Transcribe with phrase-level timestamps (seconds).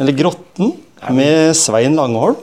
[0.00, 0.72] eller Grotten,
[1.12, 2.36] med Svein Langholm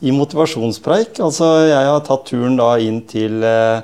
[0.00, 1.18] i motivasjonspreik.
[1.20, 3.82] Altså, jeg har tatt turen da inn til eh,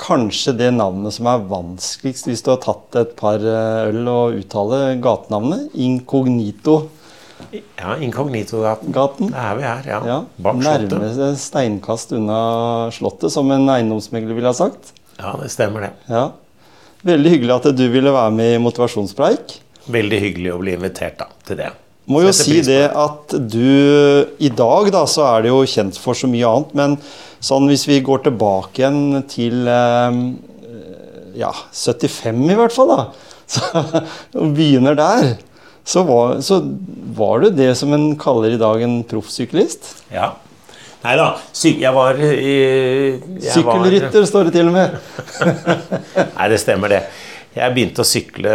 [0.00, 4.38] kanskje det navnet som er vanskeligst hvis du har tatt et par eh, øl og
[4.38, 5.74] uttale gatenavnet.
[5.76, 6.78] Inkognito.
[7.52, 8.94] Ja, Inkognito-gaten.
[8.96, 9.32] Gaten.
[9.34, 10.00] Det er vi her, ja.
[10.08, 10.96] Ja, Bak slottet.
[10.96, 12.40] Nærmeste steinkast unna
[12.94, 14.94] Slottet, som en eiendomsmegler ville ha sagt.
[15.18, 15.92] Ja, det stemmer det.
[16.08, 16.30] Ja.
[17.04, 19.58] Veldig hyggelig at du ville være med i motivasjonspreik.
[19.90, 21.70] Veldig hyggelig å bli invitert da, til det.
[22.10, 26.18] Må jo si det at du I dag da, så er det jo kjent for
[26.18, 26.96] så mye annet, men
[27.40, 30.18] sånn hvis vi går tilbake igjen til eh,
[31.40, 33.06] ja, 75 i hvert fall, da,
[33.54, 33.70] så,
[34.36, 35.32] og begynner der,
[35.86, 36.60] så var, så
[37.16, 39.94] var du det som en kaller i dag en proffsyklist.
[40.12, 40.34] Ja.
[41.00, 41.30] Nei da,
[41.64, 42.56] jeg var i
[43.40, 44.98] jeg Sykkelrytter står det til og med.
[46.36, 47.00] Nei, det stemmer det.
[47.50, 48.50] Jeg begynte å sykle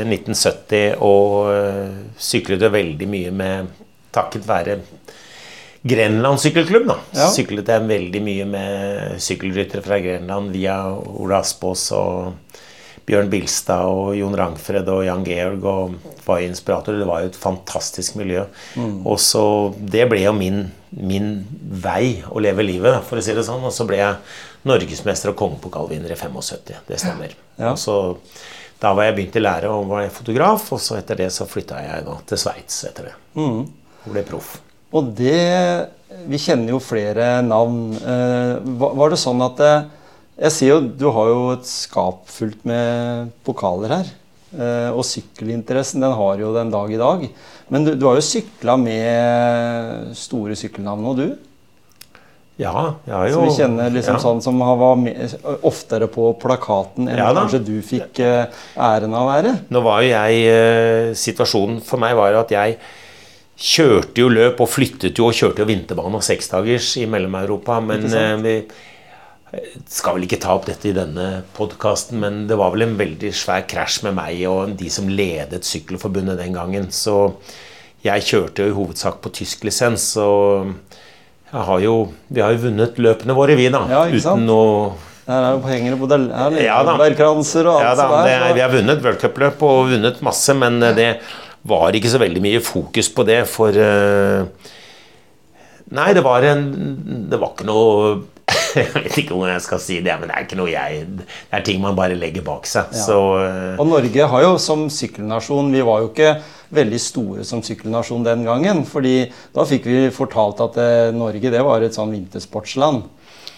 [0.00, 3.76] i 1970 og øh, syklet veldig mye med
[4.10, 4.80] takket være
[5.82, 6.88] Grenland sykkelklubb.
[6.90, 6.96] da.
[7.16, 7.28] Ja.
[7.32, 12.34] Syklet jeg veldig mye med sykkelryttere fra Grenland via Ola Aspås og
[13.10, 16.94] Bjørn Bilstad og Jon Rangfred og Jan Georg og var inspirator.
[16.94, 18.44] Det var jo et fantastisk miljø.
[18.78, 19.42] Og så
[19.74, 20.62] Det ble jo min,
[20.94, 23.66] min vei å leve livet, for å si det sånn.
[23.66, 24.16] Og så ble jeg
[24.68, 26.80] norgesmester og kongepokalvinner i 75.
[26.86, 27.36] Det stemmer.
[27.58, 27.74] Ja.
[27.74, 28.16] Og så
[28.80, 31.82] Da var jeg begynt i lære og var fotograf, og så etter det så flytta
[31.84, 33.16] jeg da til Sveits etter det.
[33.36, 34.54] Og ble proff.
[34.96, 35.90] Og det
[36.26, 37.92] Vi kjenner jo flere navn.
[37.94, 39.74] Eh, var, det sånn at det,
[40.40, 44.08] Jeg sier jo du har jo et skap fullt med pokaler her.
[44.50, 47.26] Eh, og sykkelinteressen den har jo den dag i dag.
[47.70, 51.26] Men du, du har jo sykla med store sykkelnavn nå, du.
[52.60, 54.20] Ja, jeg har jo Så vi kjenner liksom ja.
[54.20, 55.32] sånn som har- var med,
[55.64, 59.54] oftere på plakaten enn Ja kanskje du fikk eh, æren av å være.
[59.72, 62.76] Nå var jo jeg eh, Situasjonen for meg var at jeg
[63.60, 67.78] kjørte jo løp og flyttet jo og kjørte jo vinterbane og seksdagers i Mellom-Europa.
[67.84, 68.54] Men eh, vi
[69.90, 73.32] skal vel ikke ta opp dette i denne podkasten, men det var vel en veldig
[73.34, 76.86] svær krasj med meg og de som ledet Sykkelforbundet den gangen.
[76.94, 77.32] Så
[78.06, 80.06] jeg kjørte jo i hovedsak på tysk lisens.
[80.22, 80.70] Og
[81.50, 81.94] jeg har jo,
[82.30, 83.84] vi har jo vunnet løpene våre, vi, da.
[83.90, 84.46] Ja, ikke sant?
[84.46, 84.64] uten å
[85.30, 86.96] Her er jo hengere på del, her er Ja og
[87.76, 88.50] alt ja, da, det, er.
[88.56, 91.10] Vi har vunnet worldcupløp og vunnet masse, men eh, det
[91.70, 94.70] var ikke så veldig mye fokus på det, for eh,
[95.90, 96.68] Nei, det var en
[97.26, 98.12] Det var ikke noe
[98.80, 101.26] Jeg vet ikke hvordan jeg skal si det, men det er ikke noe jeg Det
[101.58, 102.90] er ting man bare legger bak seg.
[102.94, 103.04] Ja.
[103.06, 106.32] Så eh, Og Norge har jo som sykkelnasjon Vi var jo ikke
[106.70, 108.84] veldig store som sykkelnasjon den gangen.
[108.86, 109.24] fordi
[109.54, 113.08] da fikk vi fortalt at eh, Norge det var et sånn vintersportsland.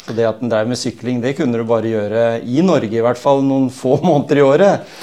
[0.02, 3.04] Så det at en drev med sykling, det kunne du bare gjøre i Norge, i
[3.04, 4.94] hvert fall noen få måneder i året.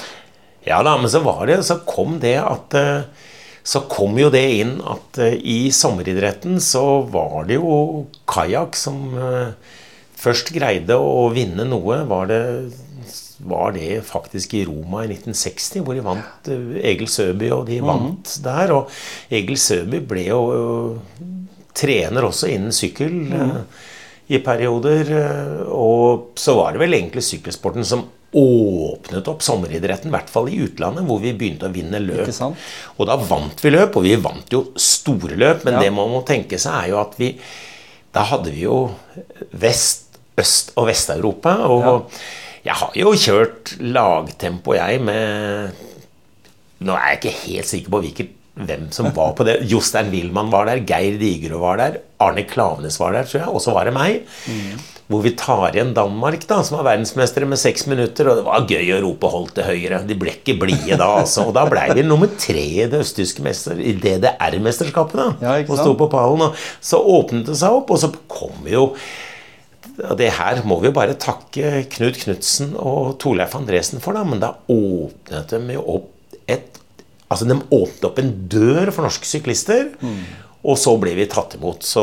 [0.66, 3.26] Ja da, men så var det, så kom det at eh,
[3.62, 9.12] Så kom jo det inn at i sommeridretten så var det jo kajakk som
[10.20, 12.02] først greide å vinne noe.
[12.10, 12.40] Var det,
[13.50, 17.80] var det faktisk i Roma i 1960, hvor de vant eh, Egil Søby, og de
[17.84, 18.74] vant der.
[18.76, 18.92] Og
[19.40, 21.26] Egil Søby ble jo eh,
[21.80, 23.58] trener også innen sykkel mm.
[24.34, 25.12] i perioder.
[25.72, 30.60] Og så var det vel egentlig sykkelsporten som åpnet opp sommeridretten, i hvert fall i
[30.62, 32.30] utlandet, hvor vi begynte å vinne løp.
[32.96, 35.80] Og da vant vi løp, og vi vant jo store løp, men Ja.
[35.80, 37.36] det man må tenke seg, er jo at vi
[38.12, 38.90] Da hadde vi jo
[39.54, 42.10] Vest-, Øst- og Vest-Europa, og
[42.64, 45.70] jeg har jo kjørt lagtempo, jeg, med
[46.80, 49.58] Nå er jeg ikke helt sikker på hvilket hvem som var på det.
[49.70, 53.60] Jostein Wilman var der, Geir Digerud var der, Arne Klavenes var der, tror jeg, og
[53.60, 54.22] så var det meg.
[55.10, 58.28] Hvor vi tar igjen Danmark, da, som var verdensmestere med seks minutter.
[58.30, 60.06] Og det var gøy å rope 'hold til høyre'.
[60.06, 61.48] De ble ikke blide da, altså.
[61.48, 65.16] Og da ble vi nummer tre i det østtyske mester, i DDR-mesterskapet.
[65.18, 66.42] da, Ja, Og sto på pallen.
[66.46, 68.94] Og så åpnet det seg opp, og så kom vi jo
[70.18, 74.42] det her må vi jo bare takke Knut Knutsen og Torleif Andresen for, da, men
[74.42, 76.76] da åpnet de jo opp et
[77.30, 79.92] Altså, de åpnet opp en dør for norske syklister,
[80.66, 81.86] og så ble vi tatt imot.
[81.86, 82.02] Så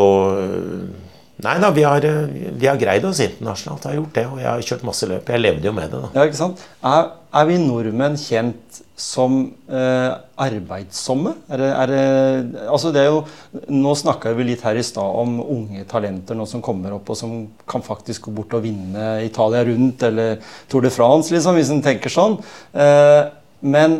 [1.44, 3.84] Nei da, vi har, vi har greid oss internasjonalt.
[3.84, 5.28] Jeg har gjort det, og jeg har kjørt masse løp.
[5.30, 6.10] Jeg levde jo med det, da.
[6.16, 6.64] Ja, ikke sant?
[6.82, 7.12] Er,
[7.42, 9.38] er vi nordmenn kjent som
[9.70, 10.12] eh,
[10.42, 11.36] arbeidsomme?
[11.54, 13.20] Er det, er det, altså det er jo,
[13.70, 17.20] nå snakka vi litt her i stad om unge talenter nå som kommer opp, og
[17.20, 17.36] som
[17.70, 20.42] kan faktisk gå bort og vinne Italia rundt eller
[20.72, 22.40] Tour de France, liksom, hvis en tenker sånn.
[22.74, 23.22] Eh,
[23.70, 24.00] men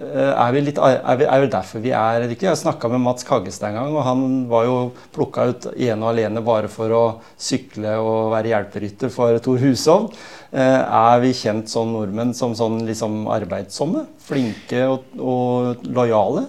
[0.00, 2.48] er, vi litt, er, vi, er vel, derfor vi er ikke?
[2.48, 4.76] Jeg snakka med Mats Kaggestad en gang, og han var jo
[5.14, 7.02] plukka ut ene og alene bare for å
[7.40, 10.16] sykle og være hjelperytter for Tor Hushovd.
[10.50, 14.06] Eh, er vi kjent som nordmenn som sånn liksom arbeidsomme?
[14.24, 16.46] Flinke og, og lojale?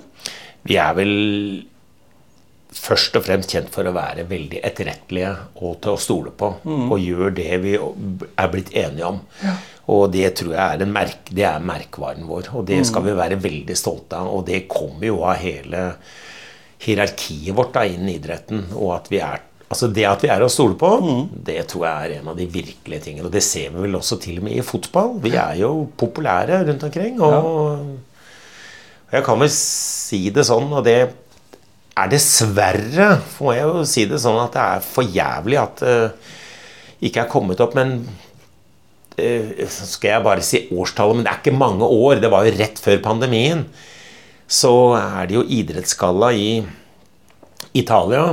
[0.64, 1.14] Vi er vel
[2.72, 6.54] først og fremst kjent for å være veldig etterrettelige og til å stole på.
[6.64, 6.88] Mm.
[6.88, 9.20] Og gjør det vi er blitt enige om.
[9.44, 9.58] Ja.
[9.92, 12.52] Og det tror jeg er, merk, det er merkevaren vår.
[12.56, 14.30] Og det skal vi være veldig stolte av.
[14.32, 15.86] Og det kommer jo av hele
[16.82, 18.70] hierarkiet vårt da, innen idretten.
[18.78, 21.20] Og at vi er Altså Det at vi er å stole på, mm.
[21.48, 23.30] det tror jeg er en av de virkelige tingene.
[23.30, 25.14] Og det ser vi vel også til og med i fotball.
[25.24, 27.22] Vi er jo populære rundt omkring.
[27.24, 28.02] Og
[29.12, 30.98] og jeg kan vel si det sånn, og det
[32.00, 33.08] er dessverre,
[33.44, 36.30] må jeg jo si det sånn, at det er for jævlig at det uh,
[37.02, 37.76] ikke er kommet opp.
[37.76, 37.98] Men
[39.16, 42.22] skal jeg bare si årstallet, men det er ikke mange år.
[42.24, 43.66] Det var jo rett før pandemien.
[44.52, 46.48] Så er det jo idrettsgalla i
[47.78, 48.32] Italia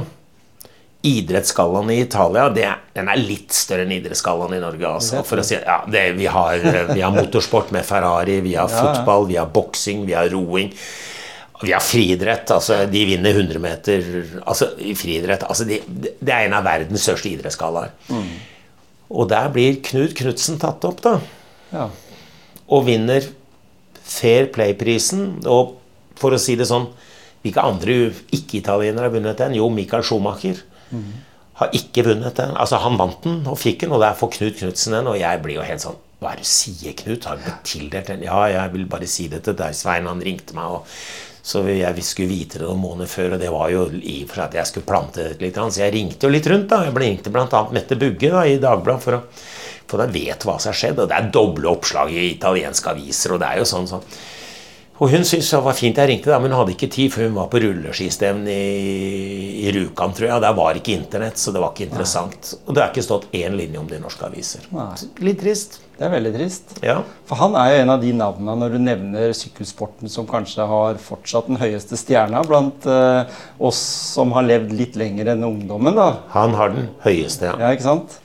[1.02, 4.88] idrettsgallaen i Italia det, den er litt større enn idrettsgallaen i Norge.
[4.98, 6.58] Altså, for å si, ja, det, vi, har,
[6.90, 10.72] vi, har, motorsport med Ferrari, vi har fotball, vi har boksing, vi har roing.
[11.62, 12.50] Vi har friidrett.
[12.54, 14.10] Altså, de vinner 100 meter
[14.44, 15.46] altså, i friidrett.
[15.46, 17.94] Altså, de, det er en av verdens største idrettsgallaer.
[18.10, 18.28] Mm.
[19.08, 21.18] Og der blir Knut Knutsen tatt opp, da.
[21.72, 21.88] Ja.
[22.68, 23.24] Og vinner
[24.08, 25.38] Fair Play-prisen.
[25.48, 25.76] Og
[26.18, 26.90] for å si det sånn
[27.38, 27.94] Hvilke andre
[28.34, 29.52] ikke-italienere har vunnet den?
[29.54, 30.58] Jo, Michael Schumacher.
[31.60, 32.50] Har ikke vunnet den.
[32.58, 35.06] Altså, han vant den og fikk den, og der får Knut Knutsen den.
[35.06, 37.28] Og jeg blir jo helt sånn Hva er det du sier, Knut?
[37.30, 38.24] Har du blitt tildelt den?
[38.26, 40.10] Ja, jeg vil bare si det til deg, Svein.
[40.10, 40.80] Han ringte meg.
[40.80, 40.90] og
[41.48, 44.40] så jeg skulle vite det noen måneder før, og det var jo i og for
[44.42, 45.56] seg at jeg skulle plante det litt.
[45.56, 46.68] Så jeg ringte jo litt rundt.
[46.68, 47.62] da, Jeg ringte bl.a.
[47.72, 49.22] Mette Bugge da, i Dagbladet for å
[49.88, 50.98] for å vet hva som har skjedd.
[51.02, 54.04] Og det er doble oppslag i italienske aviser, og det er jo sånn sånn.
[54.98, 57.22] Og hun syntes det var fint jeg ringte, da, men hun hadde ikke tid, for
[57.22, 58.86] hun var på rulleskistevne i,
[59.62, 60.42] i Rjukan, tror jeg.
[60.42, 62.50] Der var ikke internett, så det var ikke interessant.
[62.56, 62.64] Nei.
[62.66, 64.66] Og det har ikke stått én linje om det i norske aviser.
[64.74, 64.90] Nei.
[65.22, 65.78] Litt trist.
[65.98, 66.76] Det er veldig trist.
[66.78, 67.00] Ja.
[67.26, 71.00] For han er jo en av de navnene når du nevner sykkelsporten som kanskje har
[71.02, 73.80] fortsatt den høyeste stjerna blant eh, oss
[74.14, 75.98] som har levd litt lenger enn ungdommen.
[75.98, 76.12] da.
[76.36, 77.56] Han har den høyeste, ja.
[77.58, 78.20] ja ikke sant?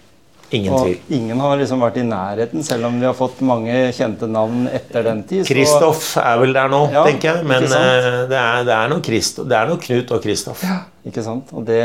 [0.53, 0.97] Ingen tvil.
[0.99, 4.67] Og ingen har liksom vært i nærheten, selv om vi har fått mange kjente navn
[4.69, 5.45] etter den tid.
[5.49, 7.47] Kristoff er vel der nå, ja, tenker jeg.
[7.49, 10.61] Men eh, det er, det, er noe Christo, det er noe Knut og Kristoff.
[10.67, 10.77] Ja,
[11.09, 11.49] ikke sant.
[11.57, 11.81] Og det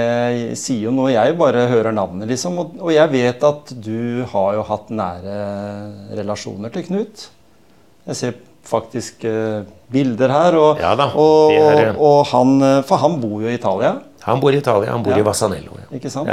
[0.60, 2.60] sier jo noe jeg bare hører navnet, liksom.
[2.60, 5.38] Og, og, jeg vet at du har jo hatt nære
[6.20, 7.24] relasjoner til Knut.
[8.08, 8.36] Jeg ser
[8.68, 10.60] faktisk uh, bilder her.
[10.60, 13.96] Og, ja da, og, er, og, han, eh, For han bor jo i Italia.
[14.28, 14.92] Han bor i Italia.
[14.92, 15.80] Han bor i Vasanello.
[15.96, 16.28] Ikke sant?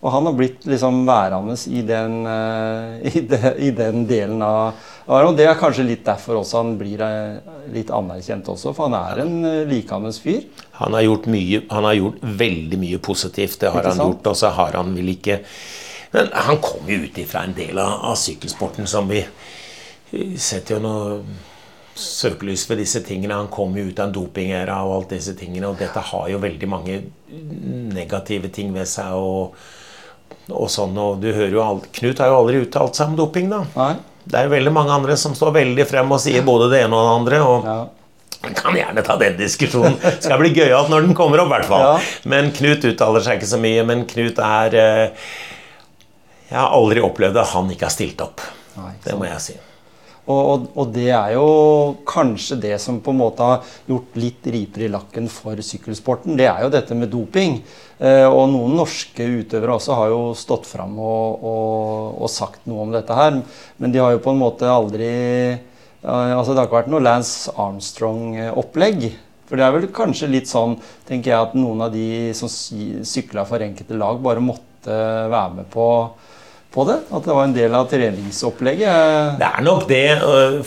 [0.00, 4.88] Og han har blitt liksom værende i den, uh, i, de, i den delen av
[5.10, 7.40] og Det er kanskje litt derfor også han blir uh,
[7.74, 10.44] litt anerkjent også, for han er en uh, likandes fyr.
[10.78, 14.30] Han har, gjort mye, han har gjort veldig mye positivt, det har han gjort.
[14.30, 15.40] Og så har han vel ikke
[16.10, 19.20] Men han kom jo ut ifra en del av, av sykkelsporten som vi
[20.10, 21.18] setter jo noe
[21.94, 23.36] søkelys ved disse tingene.
[23.36, 25.68] Han kom jo ut av en dopingæra og alt disse tingene.
[25.70, 26.96] Og dette har jo veldig mange
[27.94, 29.14] negative ting ved seg.
[29.14, 29.54] og
[30.50, 33.50] og sånn, og du hører jo alt, Knut har jo aldri uttalt seg om doping,
[33.52, 33.62] da.
[33.76, 33.92] Nei.
[34.30, 36.96] Det er jo veldig mange andre som står veldig frem og sier både det ene
[36.98, 37.40] og det andre.
[37.46, 37.78] og ja.
[38.56, 39.98] Kan gjerne ta den diskusjonen.
[40.22, 41.82] Skal bli gøyalt når den kommer opp, hvert fall.
[41.84, 41.96] Ja.
[42.32, 43.82] Men Knut uttaler seg ikke så mye.
[43.88, 45.26] Men Knut er eh,
[46.48, 48.40] Jeg har aldri opplevd at han ikke har stilt opp.
[48.78, 49.58] Nei, det må jeg si.
[50.30, 51.46] Og, og, og, det er jo
[52.08, 56.38] kanskje det som på en måte har gjort litt riper i lakken for sykkelsporten.
[56.38, 57.58] Det er jo dette med doping.
[57.98, 61.42] Eh, og noen norske utøvere også har jo stått fram og,
[62.14, 63.40] og, sagt noe om dette her.
[63.82, 65.10] Men de har jo på en måte aldri
[66.00, 69.02] altså Det har ikke vært noe Lance Armstrong-opplegg.
[69.50, 73.44] For det er vel kanskje litt sånn tenker jeg, at noen av de som sykla
[73.44, 74.94] for enkelte lag, bare måtte
[75.28, 75.88] være med på
[76.70, 76.96] på det?
[77.10, 79.38] At det var en del av treningsopplegget?
[79.40, 80.04] Det er nok det.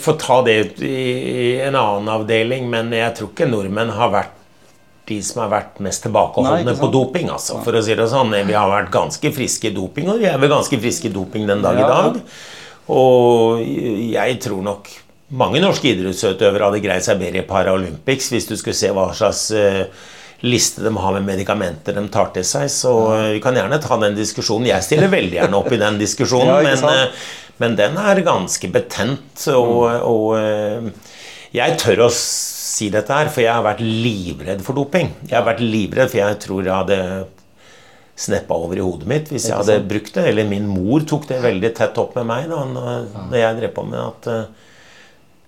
[0.04, 2.66] Få ta det ut i en annen avdeling.
[2.72, 4.40] Men jeg tror ikke nordmenn har vært
[5.08, 7.30] de som har vært mest tilbakeholdne på doping.
[7.32, 8.32] Altså, for å si det sånn.
[8.48, 11.48] Vi har vært ganske friske i doping, og vi er vel ganske friske i doping
[11.48, 11.86] den dag ja.
[11.86, 12.20] i dag.
[12.94, 14.90] Og jeg tror nok
[15.34, 19.46] mange norske idrettsutøvere hadde greid seg bedre i Paralympics hvis du skulle se hva slags
[19.56, 19.86] uh,
[20.42, 22.68] liste de har med medikamenter de tar til seg.
[22.72, 23.22] Så ja.
[23.36, 24.70] vi kan gjerne ta den diskusjonen.
[24.72, 27.28] Jeg stiller veldig gjerne opp i den diskusjonen, ja, men, eh,
[27.62, 29.46] men, den er ganske betent.
[29.54, 30.02] Og, mm.
[30.10, 31.14] og, eh,
[31.54, 35.12] Jeg tør å si dette her, for jeg har vært livredd for doping.
[35.28, 37.00] Jeg har vært livredd, for jeg tror jeg hadde
[38.14, 40.26] sneppa over i hodet mitt hvis jeg hadde brukt det.
[40.30, 43.86] Eller min mor tok det veldig tett opp med meg da når jeg drev på
[43.86, 44.28] med at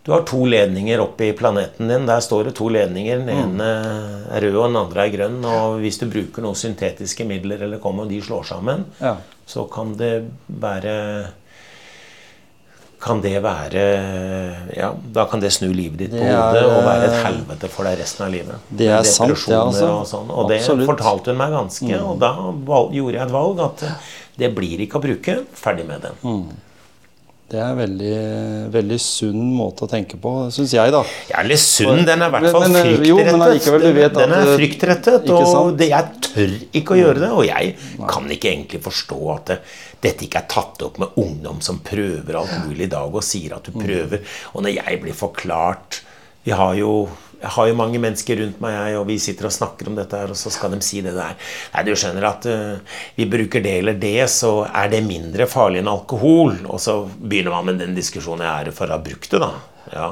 [0.06, 2.04] du har to ledninger oppi planeten din.
[2.06, 3.18] Der står det to ledninger.
[3.18, 3.40] Den mm.
[3.42, 3.70] ene
[4.30, 5.40] er rød, og den andre er grønn.
[5.50, 9.16] Og hvis du bruker noen syntetiske midler, eller kommer og de slår sammen, ja.
[9.50, 10.12] så kan det
[10.46, 10.94] være
[13.02, 13.82] kan det være
[14.76, 17.98] Ja, da kan det snu livet ditt på hodet og være et helvete for deg
[18.00, 18.68] resten av livet.
[18.70, 19.88] Det er sant, det, altså.
[19.90, 20.30] Og, sånn.
[20.30, 21.90] og det fortalte hun meg ganske.
[21.90, 22.06] Mm.
[22.12, 22.30] Og da
[22.94, 23.84] gjorde jeg et valg at
[24.38, 25.36] det blir ikke å bruke.
[25.58, 26.14] Ferdig med det.
[26.22, 26.46] Mm.
[27.46, 28.14] Det er en veldig,
[28.74, 31.04] veldig sunn måte å tenke på, syns jeg, da.
[31.30, 32.00] Ja, eller sunn.
[32.02, 34.16] Den er i hvert fall fryktrettet.
[34.16, 37.28] Den er fryktrettet, og det, jeg tør ikke å gjøre det.
[37.30, 37.76] Og jeg
[38.10, 39.60] kan ikke egentlig forstå at det,
[40.02, 43.54] dette ikke er tatt opp med ungdom som prøver alt mulig i dag og sier
[43.60, 43.84] at du mm.
[43.84, 44.26] prøver.
[44.54, 46.02] Og når jeg blir forklart
[46.46, 47.08] Vi har jo
[47.40, 50.18] jeg har jo mange mennesker rundt meg, jeg, og vi sitter og snakker om dette
[50.18, 51.36] her, og så skal de si det der.
[51.74, 55.82] Nei, du skjønner at uh, vi bruker det eller det, så er det mindre farlig
[55.82, 56.56] enn alkohol.
[56.64, 59.52] Og så begynner man med den diskusjonen jeg er for å ha brukt det, da.
[59.92, 60.08] Ja.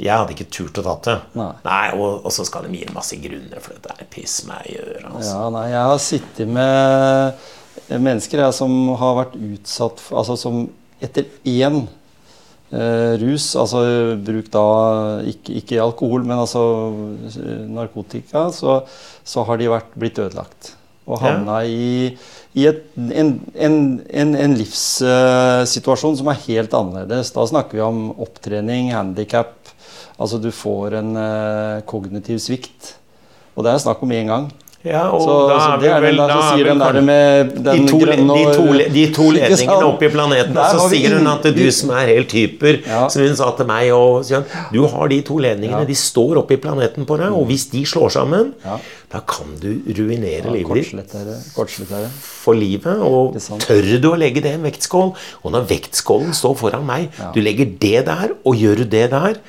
[0.00, 1.16] Jeg hadde ikke turt å tatt det.
[1.36, 1.50] Nei.
[1.66, 4.70] nei og, og, så skal de gi en masse grunner, for dette er piss meg
[4.70, 5.10] i øret.
[5.10, 5.34] Altså.
[5.34, 7.44] Ja, nei, jeg har sittet med
[7.90, 10.62] mennesker jeg, som har vært utsatt for Altså som
[11.04, 11.82] etter én
[13.20, 13.82] rus, altså
[14.24, 14.64] bruk da
[15.30, 16.62] ikke, ikke, alkohol, men altså
[17.28, 18.80] eh, narkotika, så,
[19.24, 20.72] så har de vært, blitt ødelagt.
[21.04, 21.68] Og havna ja.
[21.68, 22.14] i,
[22.56, 23.78] i et, en, en,
[24.08, 27.34] en, en livssituasjon uh, som er helt annerledes.
[27.36, 29.58] Da snakker vi om opptrening, handikap.
[30.16, 32.94] Altså du får en uh, kognitiv svikt.
[33.54, 34.48] Og det er snakk om én gang.
[34.84, 38.00] Ja, og så, da er vi vel da sier den der med den de, to,
[38.02, 41.94] grønne, de, to, de to ledningene oppi planeten, og så sier hun at du som
[41.96, 43.06] er helt hyper ja.
[43.12, 44.28] Som hun sa til meg og
[44.74, 45.88] Du har de to ledningene, ja.
[45.88, 48.76] de står oppe i planeten på deg, og hvis de slår sammen, ja.
[49.14, 51.16] da kan du ruinere livet ditt
[52.20, 53.00] for livet.
[53.00, 55.14] Og tør du å legge det i en vektskål?
[55.40, 59.40] Og når vektskålen står foran meg, du legger det der, og gjør du det der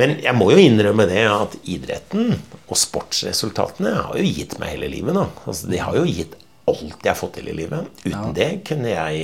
[0.00, 2.34] men jeg må jo innrømme det at idretten
[2.70, 5.18] og sportsresultatene har jo gitt meg hele livet.
[5.44, 6.38] Altså, de har jo gitt
[6.70, 7.88] alt jeg har fått til i livet.
[8.04, 8.32] Uten ja.
[8.36, 9.22] det kunne jeg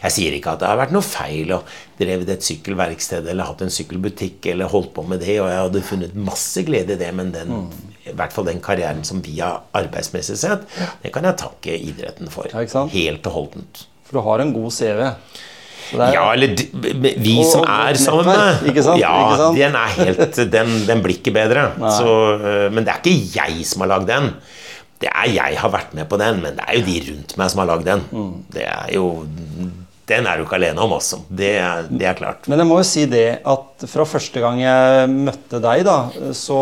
[0.00, 1.60] Jeg sier ikke at det har vært noe feil å
[2.00, 5.84] drevet et sykkelverksted eller hatt en sykkelbutikk eller holdt på med det, og jeg hadde
[5.86, 7.94] funnet masse glede i det, men den, mm.
[8.10, 10.66] i hvert fall den karrieren som vi har arbeidsmessig sett,
[11.04, 12.48] det kan jeg takke idretten for.
[12.50, 13.84] Ja, helt og holdent.
[14.08, 15.04] For du har en god CV.
[15.90, 18.64] Er, ja, eller vi og, som er sammen med.
[18.70, 19.02] Ikke sant?
[19.02, 19.60] Ja, ikke sant?
[19.60, 21.68] den er helt Den, den blir ikke bedre.
[21.98, 24.32] Så, eh, men det er ikke jeg som har lagd den.
[25.00, 27.52] Det er jeg har vært med på den, men det er jo de rundt meg
[27.52, 28.02] som har lagd den.
[28.12, 28.34] Mm.
[28.52, 29.06] Det er jo
[30.10, 31.20] den er du ikke alene om også.
[31.28, 31.52] Det,
[31.92, 32.48] det, er klart.
[32.50, 35.98] Men jeg må jo si det at fra første gang jeg møtte deg, da,
[36.36, 36.60] så,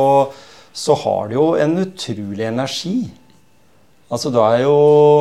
[0.77, 2.99] så har du jo en utrolig energi.
[4.09, 4.73] Altså, Du er jo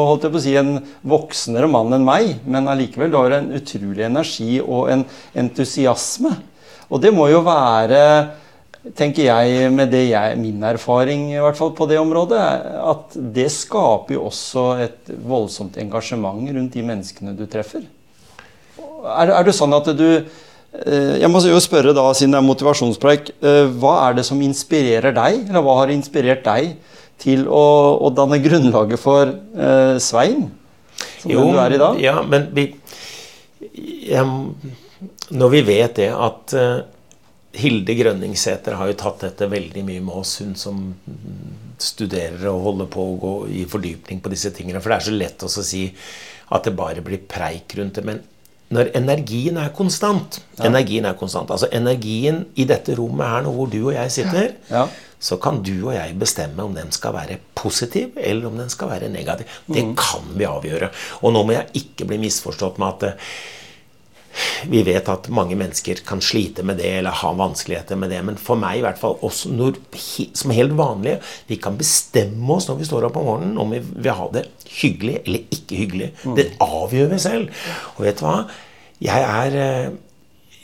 [0.08, 3.50] holdt jeg på å si, en voksnere mann enn meg, men allikevel du har en
[3.58, 5.04] utrolig energi og en
[5.36, 6.32] entusiasme.
[6.88, 8.00] Og det må jo være,
[8.96, 12.40] tenker jeg, med det jeg, min erfaring i hvert fall på det området,
[12.94, 17.84] at det skaper jo også et voldsomt engasjement rundt de menneskene du treffer.
[19.04, 22.52] Er, er det sånn at du eh, jeg må jo spørre da, siden det er
[22.54, 25.44] motivasjonspreik, eh, hva er det som inspirerer deg?
[25.50, 26.78] Eller hva har inspirert deg
[27.22, 27.66] til å,
[28.04, 30.48] å danne grunnlaget for eh, Svein,
[31.22, 31.98] som jo, du er i dag?
[32.02, 32.70] Ja, men vi,
[34.08, 34.24] ja,
[35.34, 36.78] Når vi vet det at eh,
[37.58, 40.82] Hilde Grønningsæter har jo tatt dette veldig mye med oss, hun som
[41.82, 44.82] studerer og holder på å gå i fordypning på disse tingene.
[44.82, 45.88] For det er så lett å si
[46.54, 48.06] at det bare blir preik rundt det.
[48.06, 48.22] Men
[48.74, 50.66] når energien er konstant ja.
[50.68, 54.58] Energien er konstant, altså energien i dette rommet her nå hvor du og jeg sitter,
[54.68, 54.88] ja
[55.20, 58.92] så kan du og jeg bestemme om den skal være positiv eller om den skal
[58.92, 59.50] være negativ.
[59.66, 59.94] Det mm.
[59.98, 60.92] kan vi avgjøre.
[61.24, 63.32] Og nå må jeg ikke bli misforstått med at eh,
[64.70, 68.22] vi vet at mange mennesker kan slite med det eller ha vanskeligheter med det.
[68.28, 69.80] Men for meg, i hvert fall oss når,
[70.38, 71.18] som helt vanlige,
[71.50, 74.48] vi kan bestemme oss når vi står opp om morgenen om vi vil ha det
[74.78, 76.12] hyggelig eller ikke hyggelig.
[76.24, 76.36] Mm.
[76.38, 77.64] Det avgjør vi selv.
[77.96, 78.38] Og vet du hva?
[79.08, 79.96] Jeg er eh,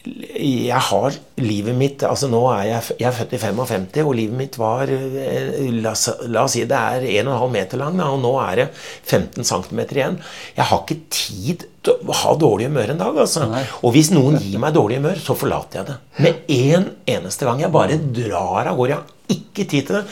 [0.03, 4.35] jeg har livet mitt altså nå er jeg, jeg er født i 55, og livet
[4.35, 5.93] mitt var eh, La,
[6.27, 10.19] la oss si det er 1,5 meter lang, og nå er det 15 cm igjen.
[10.57, 13.17] Jeg har ikke tid til å ha dårlig humør en dag.
[13.25, 13.47] altså.
[13.81, 15.97] Og hvis noen gir meg dårlig humør, så forlater jeg det.
[16.25, 17.63] Med en eneste gang.
[17.63, 18.91] Jeg bare drar av gårde.
[18.93, 20.05] Jeg har ikke tid til det.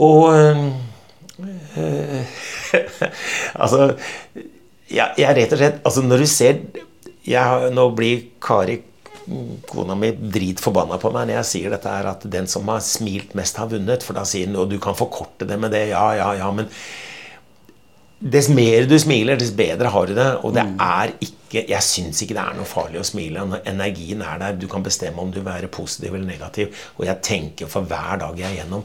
[0.00, 0.68] Og øh,
[3.62, 3.92] Altså
[4.90, 6.58] jeg, jeg, rett og slett altså Når du ser
[7.26, 8.76] jeg, Nå blir Kari
[9.68, 13.36] kona mi dritforbanna på meg når jeg sier dette her, at den som har smilt
[13.38, 14.04] mest, har vunnet.
[14.06, 15.86] For da sier hun og du kan forkorte det med det.
[15.92, 16.50] Ja, ja, ja.
[16.54, 16.70] Men
[18.20, 20.30] dess mer du smiler, dess bedre har du det.
[20.44, 23.42] Og det er ikke Jeg syns ikke det er noe farlig å smile.
[23.52, 24.58] Når energien er der.
[24.58, 26.74] Du kan bestemme om du vil være positiv eller negativ.
[26.98, 28.84] Og jeg tenker for hver dag jeg er gjennom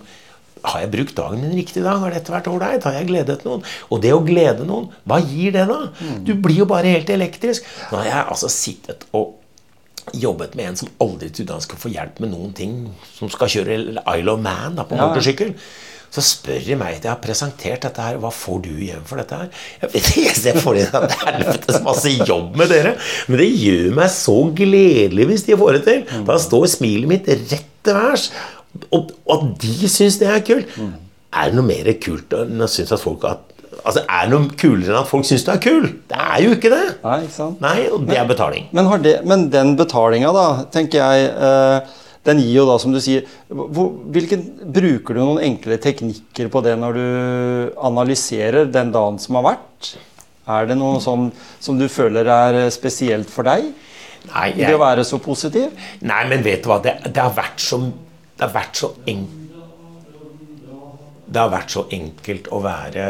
[0.65, 1.99] har jeg brukt dagen min riktig dag?
[2.01, 2.85] Har dette vært ålreit?
[2.87, 3.61] Har jeg gledet noen?
[3.93, 5.91] Og det å glede noen, hva gir det, da?
[6.25, 7.67] Du blir jo bare helt elektrisk.
[7.91, 9.35] Nå har jeg altså sittet og
[10.13, 12.75] jobbet med en som aldri trodde han skulle få hjelp med noen ting,
[13.17, 13.77] som skal kjøre
[14.17, 15.07] Isle of Man da, på Ja.
[15.09, 15.53] motorsykkel.
[16.15, 19.35] Så spør de meg jeg har presentert dette her, hva får du igjen for dette
[19.35, 19.49] her?
[19.81, 22.93] Jeg vet ikke, jeg ser for at det er helvetes masse jobb med dere.
[23.27, 26.05] Men det gjør meg så gledelig hvis de får det til.
[26.29, 28.29] Da står smilet mitt rett til værs.
[28.91, 30.71] Og og at de syns det er kult.
[31.35, 33.41] Er det noe mer kult enn å synes at folk at,
[33.85, 35.85] Altså, Er det noe kulere enn at folk syns du er kul?
[36.09, 36.85] Det er jo ikke det.
[37.03, 37.61] Nei, ikke sant?
[37.61, 38.65] Nei, og det er betaling.
[38.73, 41.93] Men, har det, men den betalinga, da, tenker jeg eh,
[42.25, 46.63] Den gir jo da, som du sier hvor, hvilken, Bruker du noen enkle teknikker på
[46.65, 47.07] det når du
[47.85, 49.93] analyserer den dagen som har vært?
[50.49, 51.29] Er det noe sånn
[51.61, 53.69] som du føler er spesielt for deg?
[54.31, 55.69] Nei, jeg, det å være så positiv?
[56.01, 56.81] Nei, men vet du hva?
[56.81, 59.44] Det, det har vært så Det har vært så enkelt
[61.35, 63.05] det har vært så enkelt å være,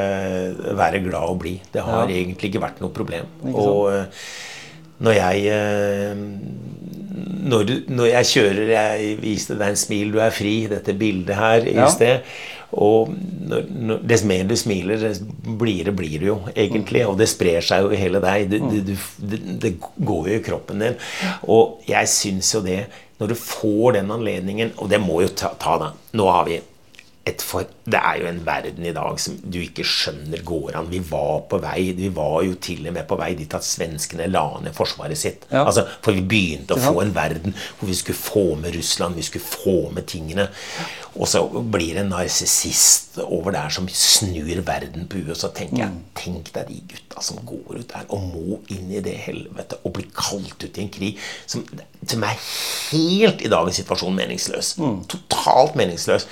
[0.80, 1.60] være glad og blid.
[1.76, 2.16] Det har Ja.
[2.18, 3.28] egentlig ikke vært noe problem.
[3.54, 4.26] Og eh,
[5.06, 6.26] når jeg eh,
[7.46, 11.68] når, når jeg kjører Jeg viste deg en smil, du er fri, dette bildet her
[11.68, 11.88] i Ja.
[11.92, 12.22] sted.
[12.76, 13.12] Og
[13.48, 17.06] når, når, dess mer du smiler, dess blidere blir du jo egentlig.
[17.08, 18.50] Og det sprer seg jo i hele deg.
[18.52, 18.96] Det, det, du,
[19.32, 20.98] det, det går jo i kroppen din.
[21.48, 22.82] Og jeg syns jo det
[23.22, 25.94] Når du får den anledningen Og det må jo ta, ta da.
[26.20, 26.58] Nå har vi
[27.42, 30.90] for, det er jo en verden i dag som du ikke skjønner går an.
[30.92, 34.28] Vi var på vei, vi var jo til og med på vei dit at svenskene
[34.30, 35.48] la ned forsvaret sitt.
[35.50, 35.64] Ja.
[35.66, 36.92] Altså, for vi begynte å ja.
[36.92, 40.46] få en verden hvor vi skulle få med Russland, vi skulle få med tingene.
[41.16, 45.32] Og så blir det en narsissist over der som snur verden på huet.
[45.34, 48.92] Og så tenker jeg, tenk deg de gutta som går ut der og må inn
[48.92, 51.66] i det helvete og bli kalt ut i en krig som,
[52.06, 52.38] som er
[52.92, 54.76] helt i dagens situasjon meningsløs.
[55.10, 56.28] Totalt meningsløs.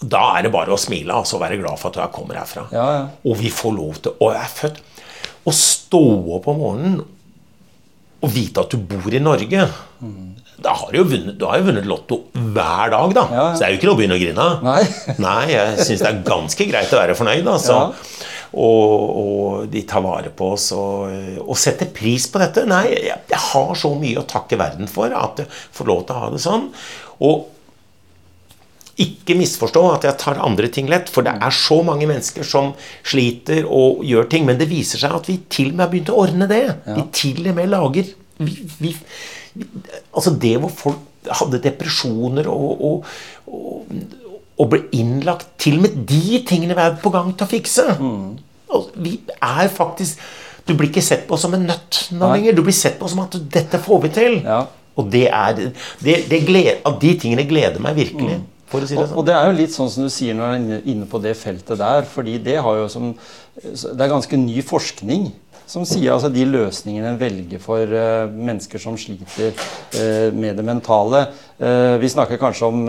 [0.00, 2.66] Da er det bare å smile altså, og være glad for at jeg kommer herfra.
[2.72, 3.02] Ja, ja.
[3.28, 4.78] Og vi får lov til Og jeg er født
[5.44, 6.04] Å stå
[6.36, 7.00] opp om morgenen
[8.20, 9.62] og vite at du bor i Norge
[10.60, 13.22] Da har du jo vunnet, du har jo vunnet Lotto hver dag, da.
[13.32, 13.44] Ja.
[13.54, 14.66] Så det er jo ikke noe å begynne å grine av.
[14.66, 14.82] Nei.
[15.24, 17.48] Nei, jeg syns det er ganske greit å være fornøyd.
[17.48, 17.78] Altså.
[18.60, 21.08] Og, og de tar vare på oss og,
[21.46, 22.66] og setter pris på dette.
[22.68, 26.18] Nei, jeg, jeg har så mye å takke verden for at jeg får lov til
[26.18, 26.68] å ha det sånn.
[27.24, 27.46] Og
[29.04, 32.72] ikke misforstå at jeg tar andre ting lett, for det er så mange mennesker som
[33.06, 34.46] sliter og gjør ting.
[34.48, 36.64] Men det viser seg at vi til og med har begynt å ordne det.
[36.88, 38.10] Vi til og med lager
[38.40, 38.94] vi, vi,
[40.14, 43.08] Altså det hvor folk hadde depresjoner og, og,
[43.50, 44.04] og,
[44.60, 47.86] og ble innlagt Til og med de tingene vi er på gang til å fikse.
[48.70, 50.22] Altså, vi er faktisk
[50.68, 52.56] Du blir ikke sett på som en nøtt nå lenger.
[52.56, 54.38] Du blir sett på som at dette får vi til.
[54.44, 54.62] Ja.
[55.00, 58.40] Og det er det, det gled, at De tingene gleder meg virkelig.
[58.70, 59.18] For å si det Og, sånn.
[59.18, 61.36] og det er jo litt sånn som du sier når du er inne, på det
[61.38, 62.06] feltet der.
[62.06, 63.14] fordi det har jo som
[63.60, 65.30] Det er ganske ny forskning
[65.70, 70.64] som sier altså de løsningene en velger for uh, mennesker som sliter uh, med det
[70.66, 71.28] mentale.
[71.60, 72.86] Eh, vi snakker kanskje om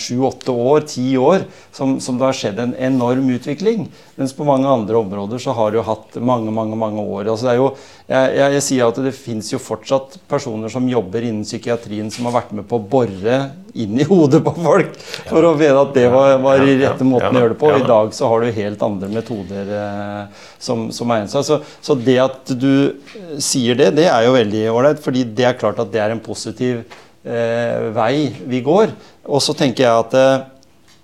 [0.00, 3.88] sju-åtte år, ti år, som, som det har skjedd en enorm utvikling.
[4.16, 7.28] Mens på mange andre områder så har det jo hatt mange mange, mange år.
[7.28, 7.68] Altså det jo,
[8.08, 12.30] jeg, jeg, jeg sier at det fins jo fortsatt personer som jobber innen psykiatrien som
[12.30, 13.42] har vært med på å bore
[13.74, 14.92] inn i hodet på folk
[15.26, 17.72] for å vite at det var, var i rette måten å gjøre det på.
[17.74, 21.46] I dag så har du helt andre metoder eh, som, som egner seg.
[21.48, 25.48] Så, så det at du eh, sier det, det er jo veldig ålreit, fordi det
[25.50, 26.84] er klart at det er en positiv
[27.24, 28.92] eh, vei vi går.
[29.26, 30.44] Og så tenker jeg at eh,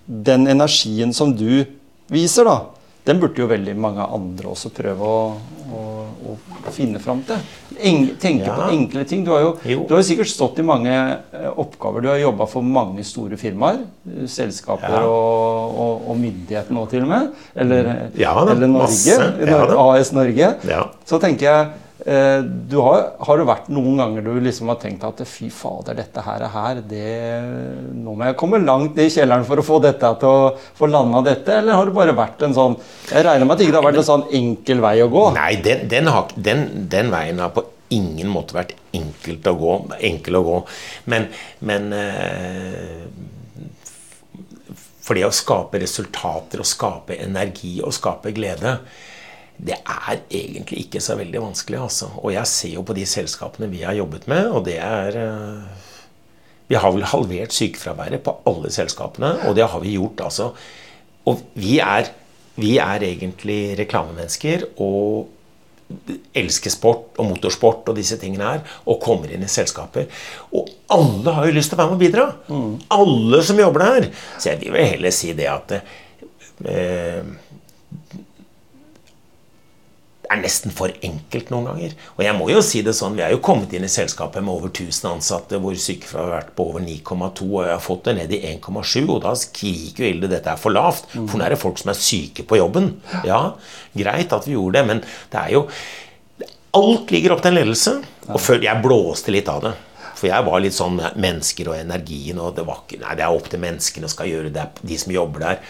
[0.07, 1.63] den energien som du
[2.11, 2.59] viser, da,
[3.05, 5.21] den burde jo veldig mange andre også prøve å,
[5.73, 5.83] å,
[6.29, 7.39] å finne fram til.
[7.81, 8.53] Eng, tenke Ja.
[8.59, 9.23] på enkle ting.
[9.25, 9.85] Du har jo, Jo.
[9.87, 12.01] du har jo sikkert stått i mange eh, oppgaver.
[12.05, 13.79] Du har jobba for mange store firmaer.
[14.05, 15.05] eh, Selskaper Ja.
[15.07, 17.31] og, og, og myndigheter nå, til og med.
[17.55, 18.83] Eller, Ja eller Norge.
[18.83, 19.77] masse.
[19.87, 20.51] AS Norge.
[20.69, 20.83] Ja.
[21.09, 21.71] Så tenker jeg
[22.01, 26.23] du har, har det vært noen ganger du liksom har tenkt at fy fader, dette
[26.25, 27.11] her, er her det,
[27.93, 31.21] Nå må jeg komme langt i kjelleren for å få dette til å få landa
[31.27, 31.59] dette?
[31.59, 32.79] Eller har det bare vært en sånn
[33.11, 35.27] Jeg regner med at det ikke har vært en sånn enkel vei å gå.
[35.37, 39.75] Nei, den, den, har, den, den veien har på ingen måte vært enkelt å gå,
[40.09, 40.57] enkel å gå.
[41.11, 41.29] Men,
[41.67, 43.05] men eh,
[45.01, 48.79] For det å skape resultater og skape energi og skape glede
[49.61, 52.09] Det er egentlig ikke så veldig vanskelig, altså.
[52.23, 55.89] Og jeg ser jo på de selskapene vi har jobbet med, og det er eh,
[56.71, 60.53] Vi har vel halvert sykefraværet på alle selskapene, og det har vi gjort, altså.
[61.27, 62.09] Og vi er,
[62.55, 65.29] vi er egentlig reklamemennesker og
[66.37, 70.07] elsker sport og motorsport og disse tingene her, og kommer inn i selskaper.
[70.55, 72.25] Og alle har jo lyst til å være med og bidra.
[72.97, 74.09] Alle som jobber der.
[74.37, 77.27] Så jeg vil heller si det at eh,
[80.31, 81.95] er nesten for enkelt noen ganger.
[82.15, 84.53] Og jeg må jo si det sånn, vi er jo kommet inn i selskapet med
[84.53, 88.15] over 1000 ansatte hvor sykefraværet har vært på over 9,2, og jeg har fått det
[88.19, 91.11] ned i 1,7, og da skriker jo Ilde dette er for lavt.
[91.15, 92.93] For nå er det folk som er syke på jobben.
[93.27, 93.41] Ja,
[93.97, 95.67] greit at vi gjorde det, men det er jo
[96.71, 97.91] Alt ligger opp til en ledelse.
[98.31, 99.73] Og før jeg blåste litt av det.
[100.15, 103.35] For jeg var litt sånn mennesker og energien og det var ikke Nei, det er
[103.35, 105.63] opp til menneskene skal gjøre det, de som jobber der.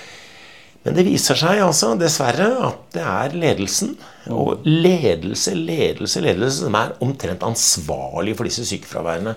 [0.82, 3.92] Men det viser seg altså dessverre at det er ledelsen.
[4.34, 9.36] Og ledelse, ledelse, ledelse som er omtrent ansvarlig for disse sykefraværene.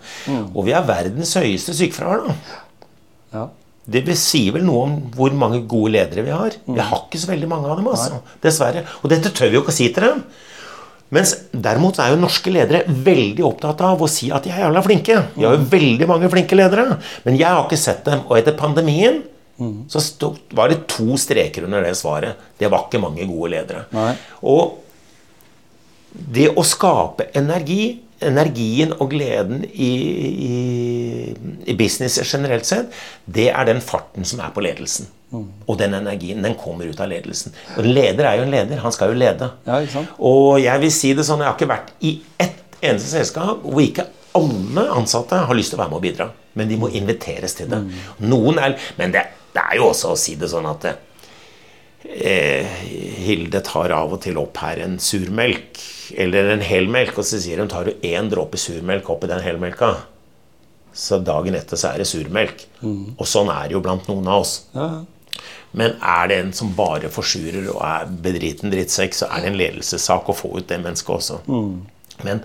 [0.54, 2.62] Og vi har verdens høyeste sykefravær, da.
[3.34, 3.44] Ja.
[3.84, 6.56] Det sier vel noe om hvor mange gode ledere vi har.
[6.64, 8.22] Vi har ikke så veldig mange av dem, altså.
[8.44, 8.86] Dessverre.
[9.02, 10.24] Og dette tør vi jo ikke å si til dem.
[11.14, 14.80] Mens derimot er jo norske ledere veldig opptatt av å si at de er jævla
[14.82, 15.18] flinke.
[15.36, 16.96] Vi har jo veldig mange flinke ledere.
[17.26, 18.24] Men jeg har ikke sett dem.
[18.30, 19.20] Og etter pandemien
[19.88, 22.40] så stod, var det to streker under det svaret.
[22.58, 23.84] Det var ikke mange gode ledere.
[23.94, 24.14] Nei.
[24.50, 24.80] Og
[26.10, 29.90] det å skape energi, energien og gleden i,
[30.48, 30.58] i,
[31.70, 32.94] i business generelt sett,
[33.26, 35.10] det er den farten som er på ledelsen.
[35.34, 37.54] Og den energien, den kommer ut av ledelsen.
[37.74, 38.82] Og en leder er jo en leder.
[38.84, 39.48] Han skal jo lede.
[39.66, 40.12] Ja, ikke sant?
[40.22, 43.82] Og jeg vil si det sånn, jeg har ikke vært i ett eneste selskap hvor
[43.82, 44.06] ikke
[44.38, 46.28] alle ansatte har lyst til å være med og bidra.
[46.58, 47.80] Men de må inviteres til det.
[48.22, 52.66] Noen er, men det, det er jo også å si det sånn at eh,
[53.24, 55.80] Hilde tar av og til opp her en surmelk
[56.20, 59.94] eller en helmelk, og så sier hun tar du én dråpe surmelk oppi den helmelka.
[60.94, 62.66] Så dagen etter så er det surmelk.
[63.18, 64.54] Og sånn er det jo blant noen av oss.
[64.76, 64.90] Ja.
[65.74, 69.58] Men er det en som bare forsurer og er bedriten drittsekk, så er det en
[69.58, 71.40] ledelsessak å få ut det mennesket også.
[72.22, 72.44] Men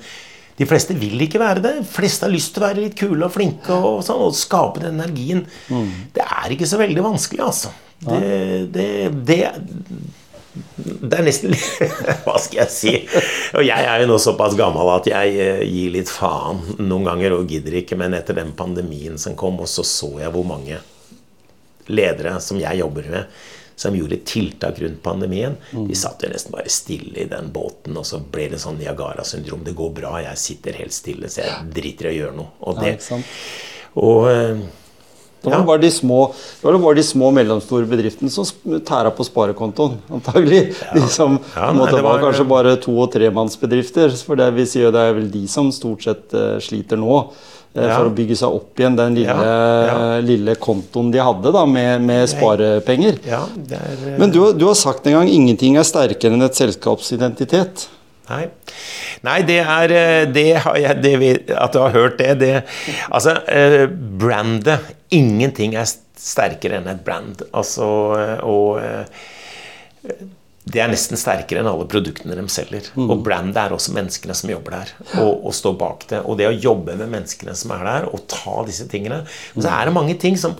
[0.59, 1.73] de fleste vil ikke være det.
[1.79, 4.83] De fleste har lyst til å være litt kule og flinke og, sånn, og skape
[4.83, 5.45] den energien.
[6.15, 7.71] Det er ikke så veldig vanskelig, altså.
[7.99, 8.89] Det, det,
[9.27, 9.37] det,
[10.79, 11.51] det er nesten
[12.23, 12.93] Hva skal jeg si?
[13.59, 17.35] Og jeg er jo nå såpass gammel at jeg eh, gir litt faen noen ganger
[17.35, 17.99] og gidder ikke.
[17.99, 20.79] Men etter den pandemien som kom, og så så jeg hvor mange
[21.89, 23.39] ledere som jeg jobber med,
[23.79, 25.53] som gjorde tiltak rundt pandemien.
[25.71, 29.61] De satt jo nesten bare stille i den båten, og så ble det sånn Niagara-syndrom.
[29.63, 32.51] Det går bra, jeg sitter helt stille, så jeg driter i å gjøre noe.
[32.67, 32.97] Og, det,
[33.95, 34.43] og ja.
[35.39, 36.17] Det var bare de små,
[36.59, 38.43] det var de små mellomstore bedriftene som
[38.83, 40.73] tæra på sparekontoen, antagelig.
[40.91, 44.11] De som Ja, nei, var, var- kanskje bare to- og tremannsbedrifter.
[44.27, 47.21] For det vi sier jo det er vel de som stort sett eh, sliter nå.
[47.75, 47.91] Eh.
[47.91, 49.53] For å bygge seg opp igjen den lille,
[50.25, 53.21] lille kontoen de hadde da, med, med sparepenger.
[53.27, 56.45] ja, det er eh, Men du, du har sagt en gang ingenting er sterkere enn
[56.47, 57.87] et selskapsidentitet'.
[58.29, 58.43] Nei.
[59.25, 61.13] Nei, det er eh, det har jeg, det,
[61.57, 62.51] At du har hørt det, det
[63.09, 63.33] Altså,
[64.21, 67.41] brandet Ingenting er sterkere enn et brand.
[67.57, 67.87] Altså,
[68.45, 68.77] og
[70.69, 72.91] det er nesten sterkere enn alle produktene de selger.
[72.99, 76.21] Og brandet er også menneskene som jobber der, og, og står bak det.
[76.25, 79.23] Og det å jobbe med menneskene som er der, og ta disse tingene
[79.55, 80.57] Og så er det mange ting som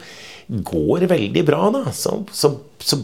[0.50, 1.84] går veldig bra, da.
[1.94, 2.98] Så, så, så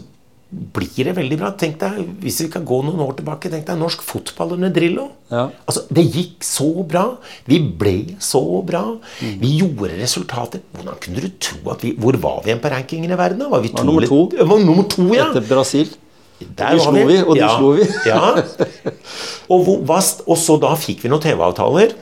[0.50, 1.50] blir det veldig bra.
[1.58, 5.08] Tenk deg, Hvis vi kan gå noen år tilbake, tenk deg norsk fotball under Drillo.
[5.30, 5.44] Ja.
[5.66, 7.04] Altså, Det gikk så bra.
[7.50, 8.82] Vi ble så bra.
[9.20, 10.62] Vi gjorde resultater.
[10.74, 13.42] Hvordan kunne du tro at vi Hvor var vi igjen på rankingen i verden?
[13.44, 13.50] da?
[13.54, 14.20] Var vi Var nummer to.
[14.54, 15.30] Var nummer to, ja.
[15.30, 15.94] Etter Brasil.
[16.40, 17.86] Der de var slo vi, og de ja, slo vi.
[18.06, 18.92] ja.
[19.52, 21.92] Og, hvor, og så da fikk vi noen TV-avtaler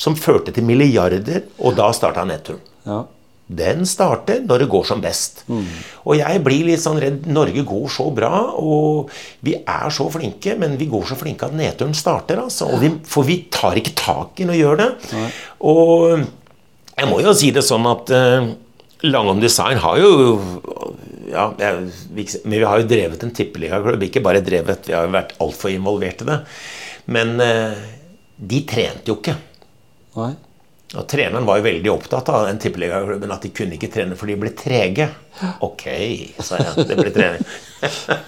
[0.00, 2.62] som førte til milliarder, og da starta nedturen.
[2.88, 3.02] Ja.
[3.50, 5.42] Den starter når det går som best.
[6.06, 7.26] Og jeg blir litt sånn redd.
[7.28, 9.10] Norge går så bra, og
[9.44, 12.40] vi er så flinke, men vi går så flinke at nedturen starter.
[12.44, 12.70] Altså.
[12.70, 14.90] Og vi, for vi tar ikke tak i den og gjør det.
[15.66, 16.22] Og
[17.00, 18.50] jeg må jo si det sånn at uh,
[19.06, 20.10] Langholm Design har jo
[21.30, 21.46] ja,
[22.10, 24.02] vi, vi har jo drevet en tippeligaklubb.
[24.06, 26.38] Ikke bare drevet, vi har jo vært altfor involvert i det.
[27.14, 27.80] Men eh,
[28.36, 29.36] de trente jo ikke.
[30.18, 30.32] Nei.
[30.98, 34.26] Og treneren var jo veldig opptatt av den tippeligaklubben at de kunne ikke trene for
[34.26, 35.06] de ble trege.
[35.62, 35.84] Ok,
[36.42, 36.86] sa jeg.
[36.88, 37.44] Det ble trening.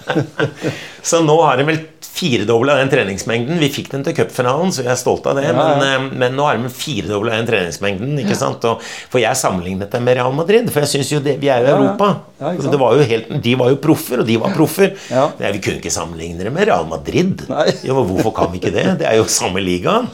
[1.09, 1.81] så nå har de vel
[2.13, 3.57] firedobla den treningsmengden.
[3.59, 5.47] Vi fikk den til cupfinalen, så vi er stolte av det.
[5.49, 5.99] Ja, Men, ja.
[5.99, 8.15] Men, men nå har de firedobla den treningsmengden.
[8.23, 8.63] ikke sant?
[8.69, 11.65] Og, for jeg sammenlignet dem med Real Madrid, for jeg synes jo det, vi er
[11.65, 11.79] jo i Ja, ja.
[11.83, 12.11] Europa.
[12.39, 14.93] Ja, det var jo helt, de var jo proffer, og de var proffer.
[15.11, 15.27] Ja.
[15.43, 17.43] Vi kunne ikke sammenligne det med Real Madrid.
[17.83, 18.87] Jo, Hvorfor kan vi ikke det?
[19.03, 20.07] Det er jo samme ligaen.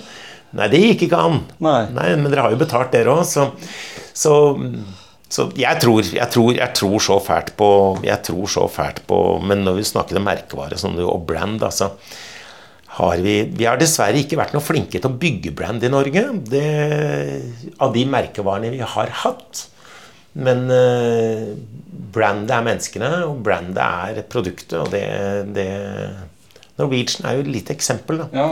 [0.57, 1.43] Nei, det gikk ikke an.
[1.61, 1.83] Nei.
[1.93, 3.51] Men dere har jo betalt, dere òg, så,
[4.17, 4.33] så
[5.29, 7.69] så jeg tror, jeg, tror, jeg tror så fælt på
[8.01, 11.91] Jeg tror så fælt på Men når vi snakker om merkevare som og brand, altså
[12.99, 16.23] har vi, vi har dessverre ikke vært noe flinke til å bygge brand i Norge.
[16.49, 16.63] Det,
[17.79, 19.61] av de merkevarene vi har hatt.
[20.33, 21.45] Men eh,
[22.17, 24.73] brandet er menneskene, og brandet er produktet.
[24.81, 25.05] Og det,
[25.55, 25.69] det
[26.81, 28.23] Norwegian er jo et lite eksempel.
[28.23, 28.27] da.
[28.33, 28.49] Ja,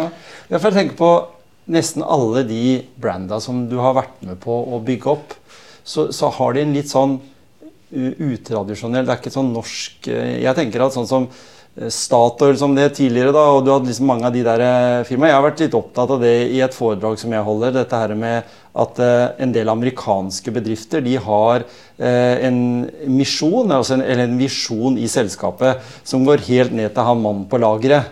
[0.54, 1.12] jeg for tenke på
[1.68, 5.36] nesten alle de branda som du har vært med på å bygge opp,
[5.88, 7.20] så, så har de en litt sånn
[7.88, 11.28] utradisjonell Det er ikke sånn norsk eh, Jeg tenker at sånn som
[11.78, 15.04] eh, Statoil som det tidligere, da, og du hadde liksom mange av de der eh,
[15.08, 15.32] firmaene.
[15.32, 17.76] Jeg har vært litt opptatt av det i et foredrag som jeg holder.
[17.78, 21.64] Dette her med at en del amerikanske bedrifter de har
[21.98, 22.60] en
[23.10, 27.48] misjon, altså en, eller en visjon i selskapet som går helt ned til han mannen
[27.50, 28.12] på lageret.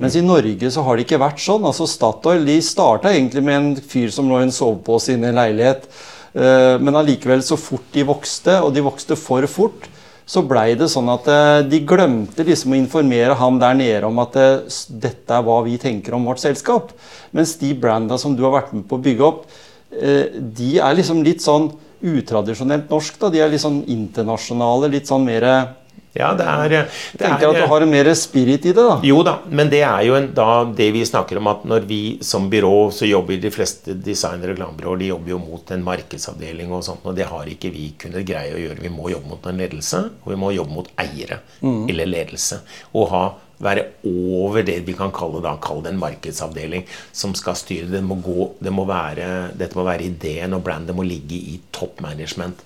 [0.00, 1.66] Mens i Norge så har det ikke vært sånn.
[1.68, 5.32] altså Statoil de starta egentlig med en fyr som lå i en sovepose inne i
[5.34, 5.88] en leilighet.
[6.34, 9.88] eh, Men allikevel, så fort de vokste, og de vokste for fort,
[10.24, 14.18] så blei det sånn at eh, de glemte liksom å informere han der nede om
[14.18, 16.94] at eh, dette er hva vi tenker om vårt selskap.
[17.32, 19.44] Mens de branda som du har vært med på å bygge opp,
[19.90, 23.18] de er liksom litt sånn utradisjonelt norsk.
[23.18, 25.74] da, De er litt sånn internasjonale, litt sånn mer
[26.16, 26.72] Ja, det er,
[27.14, 28.96] det Tenker er at du har en mer spirit i det, da.
[29.06, 32.00] Jo da, men det er jo en, da det vi snakker om at når vi
[32.26, 36.72] som byrå, så jobber de fleste design- og reklamebyråer de jobber jo mot en markedsavdeling
[36.74, 38.82] og sånt, og det har ikke vi kunnet greie å gjøre.
[38.82, 42.58] Vi må jobbe mot en ledelse, og vi må jobbe mot eiere eller ledelse.
[42.98, 43.22] Og ha,
[43.60, 47.90] være over det vi kan kalle, da, kalle det en markedsavdeling som skal styre.
[47.92, 51.58] Det må gå, det må være, dette må være ideen, og brandet må ligge i
[51.76, 52.62] top management.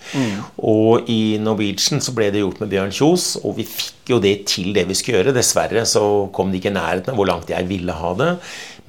[0.63, 4.37] Og i Norwegian så ble det gjort med Bjørn Kjos, og vi fikk jo det
[4.53, 5.35] til det vi skulle gjøre.
[5.37, 6.05] Dessverre så
[6.35, 8.31] kom det ikke i nærheten av hvor langt jeg ville ha det.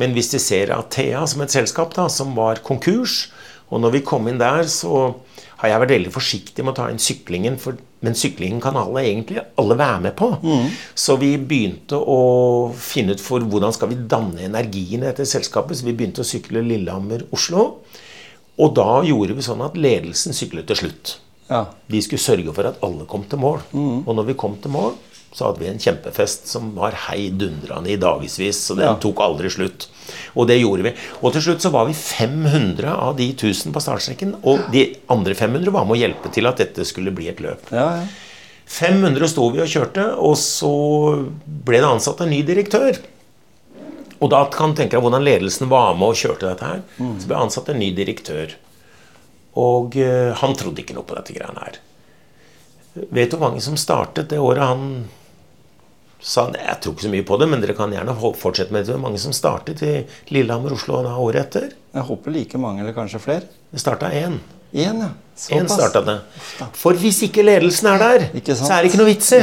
[0.02, 3.32] Men hvis de ser Athea som et selskap da, som var konkurs,
[3.74, 5.15] og når vi kom inn der, så
[5.62, 9.02] har jeg vært veldig forsiktig med å ta inn syklingen, for, men syklingen kan alle
[9.02, 10.30] egentlig alle være med på.
[10.94, 12.20] Så vi begynte å
[12.78, 15.80] finne ut for hvordan skal vi danne energien i dette selskapet.
[15.80, 17.65] Så vi begynte å sykle Lillehammer-Oslo.
[18.62, 21.18] Og da gjorde vi sånn at ledelsen syklet til slutt.
[21.50, 21.65] Ja.
[21.91, 23.60] De skulle sørge for at alle kom til mål.
[24.06, 24.96] Og når vi kom til mål,
[25.36, 28.62] så hadde vi en kjempefest som var heidundrende i dagevis.
[28.63, 28.95] Så den Ja.
[28.95, 29.88] tok aldri slutt.
[30.36, 30.93] Og det gjorde vi.
[31.21, 34.36] Og til slutt så var vi 500 av de 1000 på startstreken.
[34.43, 37.67] Og de andre 500 var med å hjelpe til at dette skulle bli et løp.
[37.71, 38.06] Ja, ja.
[38.65, 40.71] 500 sto vi og kjørte, og så
[41.45, 42.98] ble det ansatt en ny direktør.
[44.21, 46.82] Og da kan du tenke deg hvordan ledelsen var med og kjørte dette her.
[46.98, 48.56] Så ble det ansatt en ny direktør.
[49.60, 51.78] Og uh, han trodde ikke noe på dette greiene her.
[53.12, 55.06] Vet du hvor mange som startet det året han
[56.19, 58.86] sa "Nei, Jeg tror ikke så mye på det, men dere kan gjerne fortsette med
[58.86, 58.88] det.
[58.93, 61.69] Det var mange som startet i Lillehammer-Oslo da året etter?
[61.93, 63.43] Jeg håper like mange, eller kanskje flere.
[63.71, 64.39] Det starta én.
[64.73, 65.10] Én, ja.
[65.49, 65.78] Én Såpass.
[65.78, 66.19] starta det.
[66.73, 68.19] For hvis ikke ledelsen er der,
[68.56, 69.39] så er det ikke noe vits i.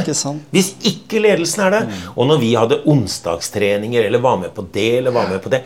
[0.53, 1.89] Hvis ikke ledelsen er der.
[2.17, 5.63] Og når vi hadde onsdagstreninger, eller var med på det, eller var med på det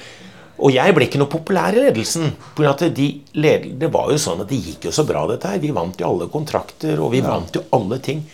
[0.59, 2.33] Og jeg ble ikke noe populær i ledelsen.
[2.57, 5.59] De led, det var jo sånn at det gikk jo så bra, dette her.
[5.59, 8.25] Vi vant jo alle kontrakter, og vi vant jo alle ting.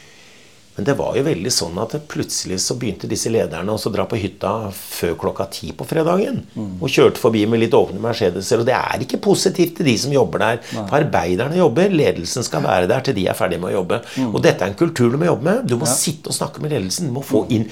[0.76, 4.16] Men det var jo veldig sånn at plutselig så begynte disse lederne å dra på
[4.16, 6.38] hytta før klokka ti på fredagen.
[6.80, 8.62] Og kjørte forbi med litt åpne Mercedeser.
[8.62, 10.62] Og det er ikke positivt til de som jobber der.
[10.70, 13.98] For arbeiderne jobber, ledelsen skal være der til de er ferdige med å jobbe.
[14.30, 15.68] Og dette er en kultur du må jobbe med.
[15.68, 17.12] Du må sitte og snakke med ledelsen.
[17.12, 17.68] Du må få inn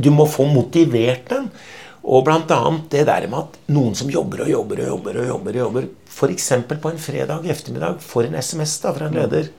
[0.00, 1.50] Du må få motivert dem.
[2.00, 5.50] Og annet det der med at noen som jobber og jobber og jobber og jobber,
[5.50, 6.48] og jobber F.eks.
[6.72, 9.50] på en fredag ettermiddag får en SMS da fra en leder.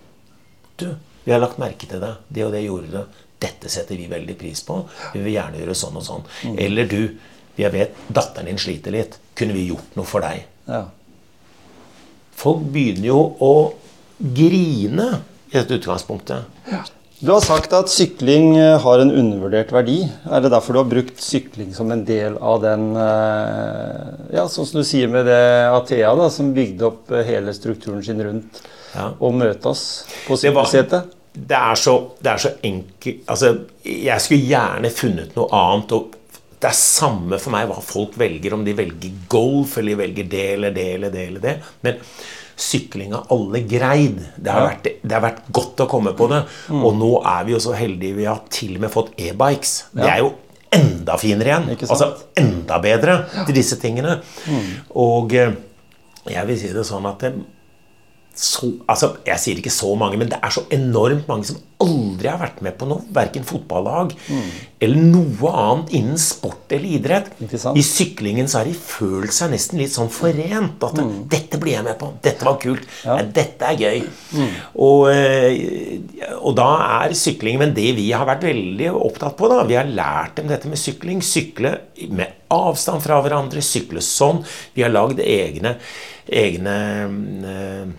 [0.81, 0.87] Du,
[1.23, 2.21] vi har lagt merke til deg.
[2.27, 3.19] Det og det gjorde du.
[3.41, 4.79] Dette setter vi veldig pris på.
[5.15, 6.25] Vi vil gjerne gjøre sånn og sånn.
[6.61, 7.01] Eller du,
[7.57, 9.17] jeg vet datteren din sliter litt.
[9.37, 10.45] Kunne vi gjort noe for deg?
[10.69, 10.85] Ja.
[12.41, 13.53] Folk begynner jo å
[14.21, 15.11] grine
[15.51, 16.49] i dette utgangspunktet.
[17.21, 19.99] Du har sagt at sykling eh, har en undervurdert verdi.
[20.25, 24.65] Er det derfor du har brukt sykling som en del av den eh, Ja, sånn
[24.65, 28.63] som du sier med det Athea, da, som bygde opp eh, hele strukturen sin rundt
[28.95, 29.09] Ja.
[29.31, 30.65] møte oss på Det var-
[31.33, 35.91] Det er så, det er så enkelt Altså, jeg skulle gjerne funnet noe annet.
[35.91, 36.11] og
[36.59, 40.29] det er samme for meg hva folk velger, om de velger golf eller de velger
[40.29, 41.27] det eller det eller det.
[41.27, 41.55] eller det.
[41.81, 41.95] Men
[42.55, 44.19] sykling har alle greid.
[44.37, 44.67] Det har, Ja.
[44.69, 46.43] vært, det har vært godt å komme på det.
[46.69, 49.83] Og nå er vi jo så heldige vi har til og med fått e-bikes.
[49.95, 50.33] Det er jo
[50.71, 51.77] enda finere igjen.
[51.89, 54.21] Altså enda bedre til disse tingene.
[54.95, 55.53] Og eh,
[56.29, 57.33] jeg vil si det sånn at det,
[58.41, 62.29] så, altså, Jeg sier ikke så mange, men det er så enormt mange som aldri
[62.29, 63.03] har vært med på noe.
[63.13, 64.13] Verken fotballag
[64.81, 67.29] eller noe annet innen sport eller idrett.
[67.77, 70.81] I syklingen så har de følt seg nesten litt sånn forent.
[70.81, 70.97] At
[71.29, 72.11] 'Dette blir jeg med på.
[72.21, 72.85] Dette var kult.
[73.05, 73.21] Ja.
[73.21, 74.09] dette er gøy'.
[74.75, 76.01] Og, eh,
[76.41, 76.69] og da
[77.05, 80.47] er sykling Men det vi har vært veldig opptatt på, da Vi har lært dem
[80.47, 81.21] dette med sykling.
[81.21, 81.77] Sykle
[82.09, 83.61] med avstand fra hverandre.
[83.61, 84.43] Sykle sånn.
[84.73, 85.77] Vi har lagd egne,
[86.27, 86.77] egne
[87.45, 87.91] eh,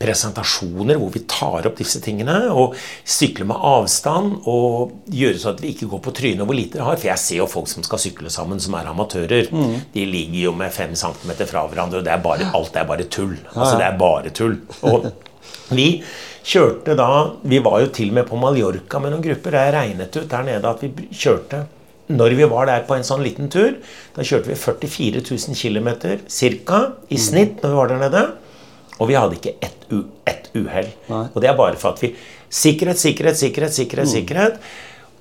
[0.00, 5.60] presentasjoner hvor vi tar opp disse tingene og sykler med avstand og gjøre så at
[5.60, 7.00] vi ikke går på trynet og hvor lite det har.
[7.00, 9.50] For jeg ser jo folk som skal sykle sammen, som er amatører.
[9.94, 13.08] De ligger jo med fem centimeter fra hverandre, og det er bare, alt er bare
[13.12, 13.36] tull.
[13.52, 14.58] Altså det er bare tull.
[14.88, 15.10] Og
[15.78, 15.88] vi
[16.44, 17.08] kjørte da
[17.48, 19.56] Vi var jo til og med på Mallorca med noen grupper.
[19.60, 21.66] Jeg regnet ut der nede at vi kjørte
[22.12, 23.78] når vi var der på en sånn liten tur,
[24.12, 25.88] da kjørte vi 44 000 km
[26.28, 26.80] ca.
[27.08, 28.24] i snitt når vi var der nede.
[29.00, 29.86] Og vi hadde ikke ett,
[30.30, 30.90] et uhell.
[31.10, 32.14] Og det er bare for at vi
[32.54, 34.08] Sikkerhet, sikkerhet, sikkerhet, sikkerhet.
[34.08, 34.58] sikkerhet.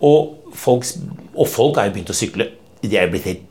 [0.05, 0.86] Og, folk,
[1.33, 2.45] og folk er jo begynt å sykle.
[2.83, 3.49] De er jo blitt helt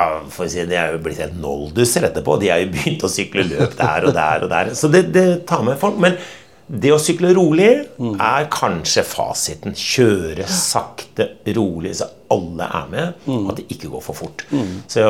[0.00, 2.38] ja, for å si, det, De er jo blitt helt nolduser etterpå.
[2.40, 4.72] De har jo begynt å sykle løp der og der og der.
[4.78, 6.00] Så det, det tar med folk.
[6.02, 6.18] Men
[6.70, 9.74] det å sykle rolig er kanskje fasiten.
[9.76, 13.20] Kjøre sakte, rolig, så alle er med.
[13.50, 14.44] At det ikke går for fort.
[14.90, 15.04] Så,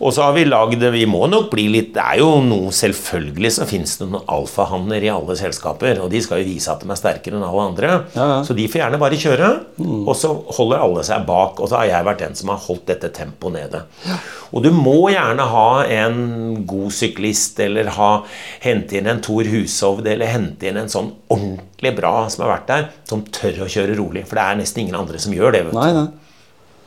[0.00, 3.50] og så har vi lagd Vi må nok bli litt Det er jo noe Selvfølgelig
[3.56, 6.00] så finnes det noen alfahanner i alle selskaper.
[6.04, 7.92] Og de skal jo vise at de er sterkere enn alle andre.
[8.14, 8.38] Ja, ja.
[8.46, 9.50] Så de får gjerne bare kjøre.
[10.04, 11.60] Og så holder alle seg bak.
[11.60, 13.84] Og så har jeg vært den som har holdt dette tempoet nede.
[14.54, 18.10] Og du må gjerne ha en god syklist, eller ha,
[18.62, 22.68] hente inn en Thor Hushovd, eller hente inn en sånn ordentlig bra som har vært
[22.70, 24.22] der, som tør å kjøre rolig.
[24.28, 25.64] For det er nesten ingen andre som gjør det.
[25.66, 25.80] vet du.
[25.80, 26.06] Nei, nei.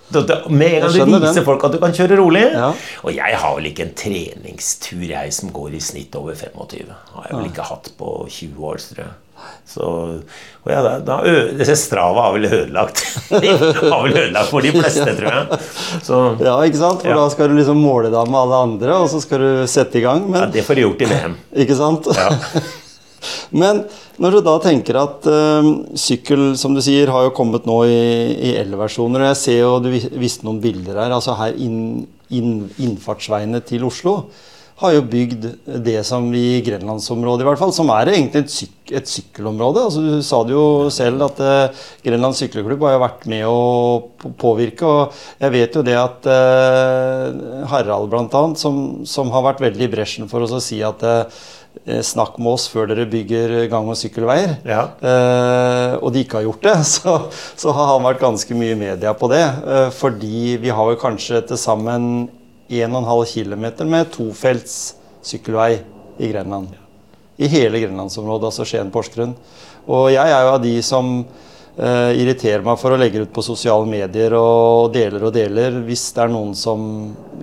[0.10, 1.44] Med en gang du viser den.
[1.46, 2.70] folk at du kan kjøre rolig Ja.
[3.04, 6.92] Og jeg har vel ikke en treningstur jeg som går i snitt over 25.
[7.16, 9.16] Har jeg vel ikke hatt på 20 år, tror jeg.
[9.70, 11.18] Så, og ja, da, da
[11.60, 13.04] disse Strava har vel ødelagt
[13.44, 15.60] De har vel ødelagt for de fleste, tror jeg.
[16.08, 17.04] Så Ja, ikke sant?
[17.04, 17.20] For Ja.
[17.20, 20.02] da skal du liksom måle deg med alle andre, og så skal du sette i
[20.08, 20.26] gang.
[20.34, 21.38] ja, det får du gjort i VM.
[21.68, 22.10] ikke sant?
[22.18, 22.32] Ja.
[23.52, 23.84] Men
[24.22, 28.02] når du da tenker at eh, sykkel, som du sier, har jo kommet nå i,
[28.52, 32.06] i elversjoner, og jeg ser jo du vis- viste noen bilder her, altså her inn,
[32.34, 34.22] inn, innfartsveiene til Oslo
[34.78, 35.46] har jo bygd
[35.82, 39.88] det som vi i Grenlandsområdet i hvert fall, som er egentlig et, syk, et sykkelområde.
[39.88, 44.34] Altså, du sa det jo selv at eh, Grenland sykkelklubb har jo vært med å
[44.38, 44.86] påvirke.
[44.86, 48.78] Og jeg vet jo det at eh, Harald bl.a., som,
[49.10, 51.42] som har vært veldig i bresjen for oss å si at eh,
[51.86, 54.58] snakk med oss før dere bygger gang- og sykkelveier.
[54.68, 54.82] Ja.
[55.02, 57.18] Eh, og de ikke har gjort det, så,
[57.60, 59.44] så har han vært ganske mye i media på det.
[59.44, 62.28] Eh, fordi vi har jo kanskje til sammen
[62.68, 65.78] 1,5 km med tofelts sykkelvei
[66.20, 66.74] i Grenland.
[67.38, 69.36] I hele grenlandsområdet, altså Skien-Porsgrunn.
[69.88, 71.12] Og jeg er jo av de som
[71.78, 75.80] eh, irriterer meg for å legge ut på sosiale medier og deler og deler.
[75.88, 76.88] Hvis det er noen som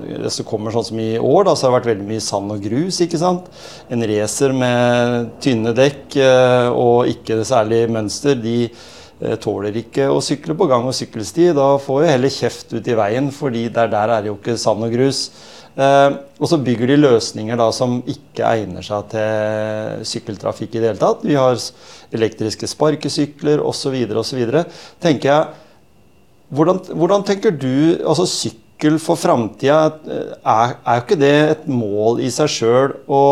[0.04, 2.64] Hvis kommer sånn som i år, da, så har det vært veldig mye sand og
[2.64, 3.00] grus.
[3.00, 3.46] ikke sant?
[3.88, 10.20] En racer med tynne dekk uh, og ikke særlig mønster, de uh, tåler ikke å
[10.24, 11.52] sykle på gang- og sykkelsti.
[11.56, 14.58] Da får jo heller kjeft ut i veien, fordi der, der er det jo ikke
[14.60, 15.28] sand og grus.
[15.74, 20.92] Eh, og så bygger de løsninger da som ikke egner seg til sykkeltrafikk i det
[20.92, 21.24] hele tatt.
[21.26, 21.58] Vi har
[22.14, 23.96] elektriske sparkesykler osv.
[24.22, 24.44] osv.
[25.02, 25.48] Tenker jeg
[26.54, 29.98] hvordan, hvordan tenker du altså sykkel for framtida?
[30.44, 33.24] Er, er jo ikke det et mål i seg sjøl å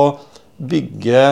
[0.59, 1.22] bygge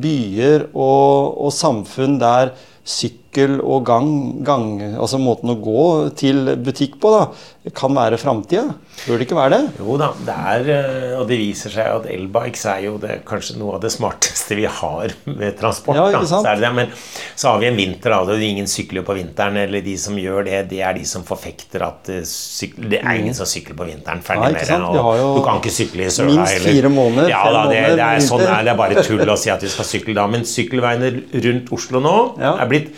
[0.00, 2.52] byer og, og samfunn der
[2.84, 5.82] sykkel og gang, gang, altså måten å gå
[6.18, 8.74] til butikk på, da, kan være framtida?
[9.06, 9.60] Bør det ikke være det?
[9.78, 13.58] Jo da, det er, eh, og det viser seg at elbikes er jo det, kanskje
[13.60, 15.96] noe av det smarteste vi har med transport.
[16.00, 16.48] Ja, ikke sant?
[16.48, 16.72] Så er det.
[16.74, 16.90] Men
[17.36, 19.60] så har vi en vinter, da, og ingen sykler på vinteren.
[19.62, 23.36] Eller de som gjør det, det er de som forfekter at sykler, det er ingen
[23.38, 24.24] som sykler på vinteren.
[24.26, 24.80] Ferdig med det.
[24.80, 26.34] du kan ikke sykle i søla.
[26.34, 29.54] minst fire måneder, Ja, da, det, det, er, sånn det er bare tull å si
[29.54, 30.26] at vi skal sykle da.
[30.30, 31.14] Men sykkelveiene
[31.46, 32.56] rundt Oslo nå Ja.
[32.58, 32.92] er blitt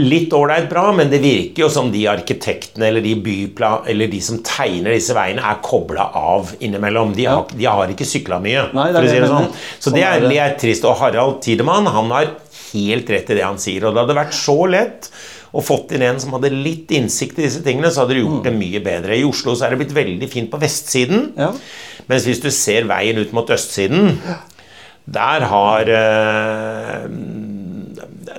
[0.00, 4.20] litt ålreit bra, men det virker jo som de arkitektene eller de bypla, eller de
[4.24, 7.12] som tegner disse veiene, er kobla av innimellom.
[7.14, 9.52] De har, de har ikke sykla mye, Nei, for å si det sånn.
[9.78, 10.88] Så Sånn det er trist.
[10.88, 12.32] Og Harald Tidemann han har
[12.72, 13.86] helt rett i det han sier.
[13.86, 15.10] Og det hadde vært så lett
[15.54, 18.48] å fått inn en som hadde litt innsikt i disse tingene, så hadde det gjort
[18.48, 19.14] det mye bedre.
[19.14, 21.28] I Oslo så er det blitt veldig fint på vestsiden.
[21.38, 21.52] Ja.
[22.10, 24.18] Mens hvis du ser veien ut mot østsiden,
[25.14, 27.06] der har eh,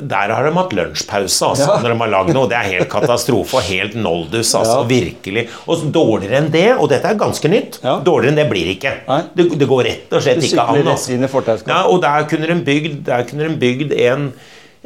[0.08, 1.78] der har de hatt lunsjpause altså, Ja.
[1.82, 2.48] når de har lagd noe.
[2.52, 4.54] Det er helt katastrofe og helt noldus.
[4.56, 4.88] Altså, Ja.
[4.90, 5.48] virkelig.
[5.68, 8.00] Og dårligere enn det, og dette er ganske nytt, Ja.
[8.00, 8.94] dårligere enn det blir det ikke.
[9.36, 10.76] Det, det går rett og slett ikke an.
[10.88, 11.12] Altså.
[11.74, 14.34] Ja, og der kunne de bygd, der kunne de bygd en,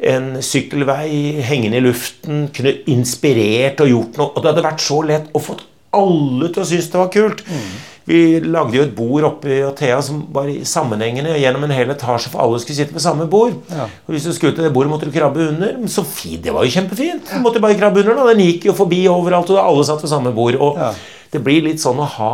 [0.01, 4.31] en sykkelvei hengende i luften, kunne inspirert og gjort noe.
[4.35, 5.57] Og det hadde vært så lett å få
[5.91, 7.43] alle til å synes det var kult.
[7.47, 7.69] Mm.
[8.09, 12.31] Vi lagde jo et bord oppe i Athea som var sammenhengende gjennom en hel etasje,
[12.33, 13.53] for alle skulle sitte ved samme bord.
[13.69, 13.85] Ja.
[14.07, 15.75] Og hvis du skulle til det bordet, måtte du krabbe under.
[15.77, 17.29] Men så fint, det var jo kjempefint.
[17.29, 18.25] Du måtte bare krabbe under, da.
[18.33, 20.57] Den gikk jo forbi overalt, og alle satt ved samme bord.
[20.57, 20.89] Og Ja.
[21.31, 22.33] det blir litt sånn å ha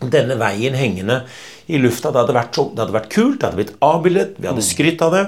[0.00, 1.20] denne veien hengende
[1.70, 2.10] i lufta.
[2.12, 5.04] Det hadde vært, så, det hadde vært kult, det hadde blitt avbildet, vi hadde skrytt
[5.06, 5.22] av det.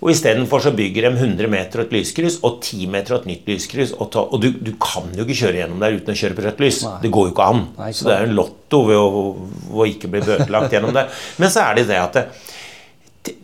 [0.00, 3.92] Og istedenfor så bygger de 100 meter et lyskryss og 10 meter et nytt lyskryss.
[3.98, 6.46] Og, ta, og du, du kan jo ikke kjøre gjennom der uten å kjøre på
[6.48, 6.80] rødt lys.
[7.04, 7.62] Det går jo ikke an.
[7.78, 9.22] Nei, ikke så det er en lotto ved å,
[9.76, 11.06] å ikke bli bøtelagt gjennom det.
[11.42, 12.26] Men så er det det at det,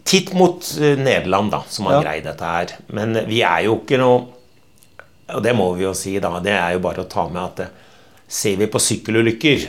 [0.04, 2.00] Titt mot eh, Nederland, da, som har Ja.
[2.04, 2.72] greid dette her.
[2.92, 4.26] Men vi er jo ikke noe
[5.32, 6.32] Og det må vi jo si, da.
[6.42, 7.68] Det er jo bare å ta med at det,
[8.30, 9.68] ser vi på sykkelulykker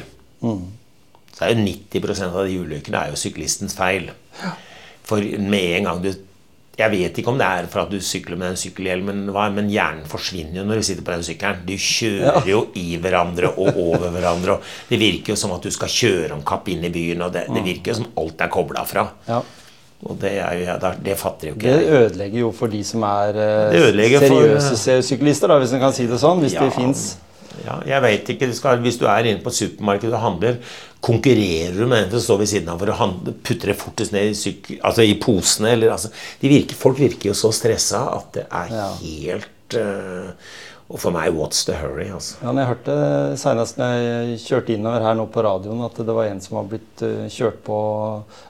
[1.41, 4.11] så er jo 90% av de ulykkene er jo syklistens feil.
[5.09, 6.11] For med en gang du
[6.79, 10.05] Jeg vet ikke om det er for at du sykler med den sykkelhjelmen, men hjernen
[10.09, 11.59] forsvinner jo når du sitter på den sykkelen.
[11.67, 14.55] Du kjører jo i hverandre og over hverandre.
[14.55, 17.21] Og det virker jo som at du skal kjøre om kapp inn i byen.
[17.27, 19.03] Og det, det virker jo som alt er kobla fra.
[19.27, 19.41] Ja.
[20.07, 23.03] Og det, er jo, det, det fatter jo ikke Det ødelegger jo for de som
[23.05, 26.41] er eh, Det for- seriøse se- syklister, da, hvis en kan si det sånn.
[26.41, 26.63] Hvis Ja.
[26.65, 27.03] det fins.
[27.67, 30.57] Ja, jeg vet ikke, skal, Hvis du er inne på et supermarked og handler,
[31.01, 34.13] konkurrerer du med en som står ved siden av for å handle, putter det fortest
[34.13, 35.71] ned i, altså i posene?
[35.75, 36.11] Eller, altså,
[36.43, 38.89] virker, folk virker jo så stressa at det er Ja.
[39.01, 40.29] helt uh,
[40.91, 42.09] Og for meg, what's the hurry?
[42.11, 42.35] altså.
[42.43, 42.95] Ja, men jeg hørte
[43.39, 46.65] senest når jeg kjørte innover her nå på radioen, at det var en som var
[46.67, 47.77] blitt eh, kjørt på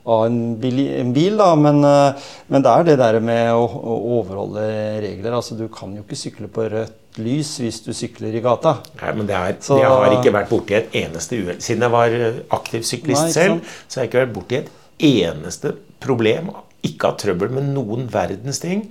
[0.09, 1.51] av en bil, en bil da.
[1.53, 4.65] Men, eh, men det er det der med å, å overholde
[5.05, 5.37] regler.
[5.37, 8.77] Altså, du kan jo ikke sykle på rødt lys hvis du sykler i gata.
[9.01, 11.59] Nei, men det er, Så- Jeg har ikke vært borti et eneste uhell.
[11.61, 14.69] Siden jeg var eh, aktiv syklist Nei, selv, så har jeg ikke vært borti et
[14.99, 16.51] eneste problem.
[16.83, 18.85] Ikke hatt trøbbel med noen verdens ting.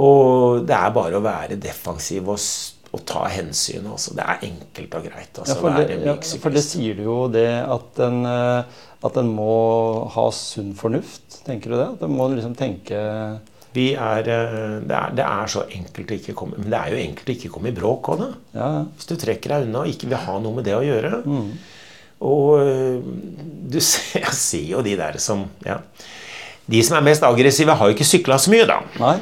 [0.00, 2.38] Og det er bare å være defensiv og,
[2.94, 3.86] og ta hensyn.
[3.90, 4.14] Altså.
[4.16, 5.32] Det er enkelt og greit.
[5.42, 8.62] Altså, Ja, for, det, ja, for det sier du jo det at en, eh,
[9.04, 11.42] at en må ha sunn fornuft.
[11.44, 11.88] Tenker du det?
[11.98, 12.96] At en må liksom tenke
[13.74, 16.94] Vi er, eh, det, er, det er så enkelt å ikke komme Men det er
[16.94, 18.30] jo enkelt å ikke komme i bråk òg, da.
[18.56, 18.70] Ja.
[18.96, 21.20] Hvis du trekker deg unna og ikke vil ha noe med det å gjøre.
[21.22, 21.50] Mm.
[22.30, 23.10] Og øh,
[23.70, 25.80] du ser, jeg ser jo de der som ja.
[26.70, 28.76] De som er mest aggressive, har jo ikke sykla så mye, da.
[29.00, 29.16] Nei,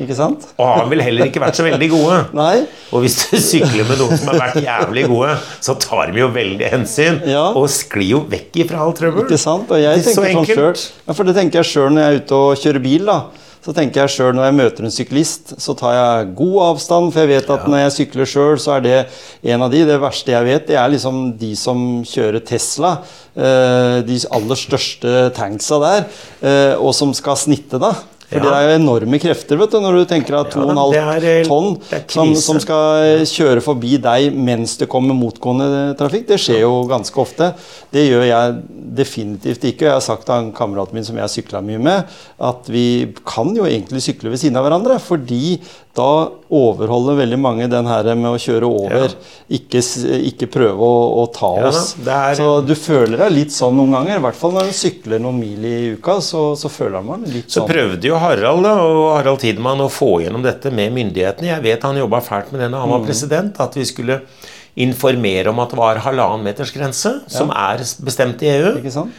[0.00, 0.46] ikke sant?
[0.56, 2.16] Og har vel heller ikke vært så veldig gode.
[2.38, 2.64] Nei.
[2.96, 6.30] Og hvis du sykler med noen som har vært jævlig gode, så tar de jo
[6.32, 7.20] veldig hensyn.
[7.28, 7.44] Ja.
[7.52, 9.26] Og sklir jo vekk ifra all trøbbel.
[9.28, 9.68] Ikke sant?
[9.68, 12.06] Og jeg Det er så tenker sånn selv, ja, For det tenker jeg sjøl når
[12.06, 13.10] jeg er ute og kjører bil.
[13.12, 13.18] da.
[13.64, 17.12] Så tenker jeg selv Når jeg møter en syklist, så tar jeg god avstand.
[17.14, 18.96] For jeg vet at når jeg sykler sjøl, så er det
[19.54, 19.84] en av de.
[19.88, 22.98] Det verste jeg vet, det er liksom de som kjører Tesla.
[23.34, 26.04] eh, De aller største tanksa der.
[26.42, 27.94] eh, Og som skal snitte, da.
[28.34, 28.50] For Ja.
[28.50, 31.76] det er jo enorme krefter vet du, når du tenker at Ja, 2,5 ja, tonn
[32.10, 36.26] som, som skal kjøre forbi deg mens det kommer motgående trafikk.
[36.32, 37.52] Det skjer jo ganske ofte.
[37.94, 38.58] Det gjør jeg
[38.98, 39.86] definitivt ikke.
[39.86, 42.10] Jeg har sagt til en kamerat min som jeg sykla mye med,
[42.42, 42.86] at vi
[43.26, 44.98] kan jo egentlig sykle ved siden av hverandre.
[45.02, 45.60] Fordi
[45.94, 49.12] da overholder veldig mange den her med å kjøre over.
[49.48, 49.78] Ikke,
[50.26, 51.94] ikke prøve å, å ta Ja, oss.
[52.02, 54.16] er- Så du føler deg litt sånn noen ganger.
[54.18, 57.46] I hvert fall når du sykler noen mil i uka, så, så føler man litt
[57.50, 57.68] Så sånn.
[57.70, 61.52] prøvde jo Harald da, og Harald Tidemann å få gjennom dette med myndighetene.
[61.54, 62.98] Jeg vet han jobba fælt med det da han Mm.
[62.98, 64.20] var president, at vi skulle
[64.76, 68.72] informere om at det var halvannen meters grense, som er bestemt i EU.
[68.82, 69.12] Ikke sant?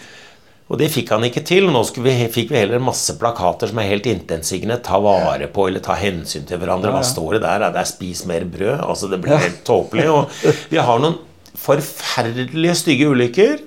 [0.66, 1.68] Og det fikk han ikke til.
[1.70, 4.80] Nå vi, fikk vi heller masse plakater som er helt intetsigende.
[4.86, 6.94] Ta vare på eller ta hensyn til hverandre.
[6.96, 7.68] Hva står det der?
[7.70, 8.82] Det er 'spis mer brød'.
[8.90, 10.10] Altså Det blir helt tåpelig.
[10.10, 10.30] Og
[10.74, 11.20] vi har noen
[11.56, 13.62] forferdelige stygge ulykker.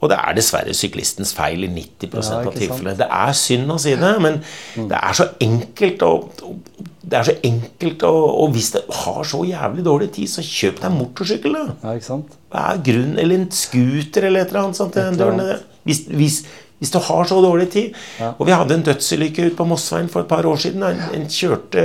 [0.00, 2.22] Og det er dessverre syklistens feil i 90 Mm.
[2.22, 2.96] Ja, av tilfellene.
[2.98, 4.42] Det er synd å si det, men
[4.76, 6.12] det er så enkelt å
[7.06, 8.08] det er så enkelt, å,
[8.42, 11.74] og hvis du har så jævlig dårlig tid, så kjøp deg motorsykkel, da.
[11.84, 12.32] Ja, ikke sant?
[12.50, 13.18] Hva er grunnen?
[13.22, 14.96] Eller en scooter eller et eller annet sånt.
[14.98, 15.75] Et eller annet.
[15.86, 16.38] Hvis, hvis,
[16.80, 17.94] hvis du har så dårlig tid.
[18.36, 20.82] Og vi hadde en dødsulykke ute på Mossveien for et par år siden.
[20.84, 21.84] En, en kjørte,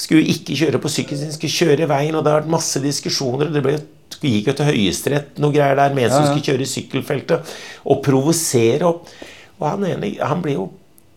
[0.00, 2.80] skulle ikke kjøre på sykkelen sin, skulle kjøre i veien, og det har vært masse
[2.84, 3.50] diskusjoner.
[3.50, 3.76] og det ble
[4.22, 6.30] gikk jo til Høyesterett noe greier der med en som Ja, ja.
[6.30, 7.52] skulle kjøre i sykkelfeltet
[7.90, 8.86] og provosere.
[8.86, 9.08] Og,
[9.58, 10.68] og han ene han ble jo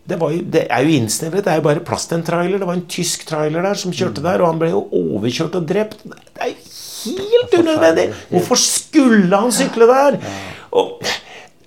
[0.06, 1.44] det, var jo, det er jo innsnevret.
[1.46, 2.60] Det er jo bare plass til en trailer.
[2.62, 5.66] Det var en tysk trailer der som kjørte der, og han ble jo overkjørt og
[5.66, 6.04] drept.
[6.06, 8.04] Det er helt unødvendig!
[8.30, 10.18] Hvorfor skulle han sykle der?
[10.78, 11.00] Og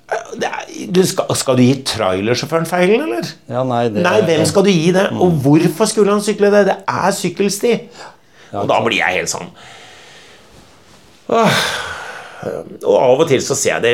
[0.10, 3.28] er, du skal, skal du gi trailersjåføren feilen, eller?
[3.52, 5.10] Ja, nei, det, Nei, hvem skal du gi det?
[5.18, 6.64] Og hvorfor skulle han sykle det?
[6.70, 7.76] Det er sykkelsti.
[8.58, 9.52] Og da blir jeg helt sånn
[11.30, 11.60] Åh.
[12.88, 13.94] Og av og til så ser jeg det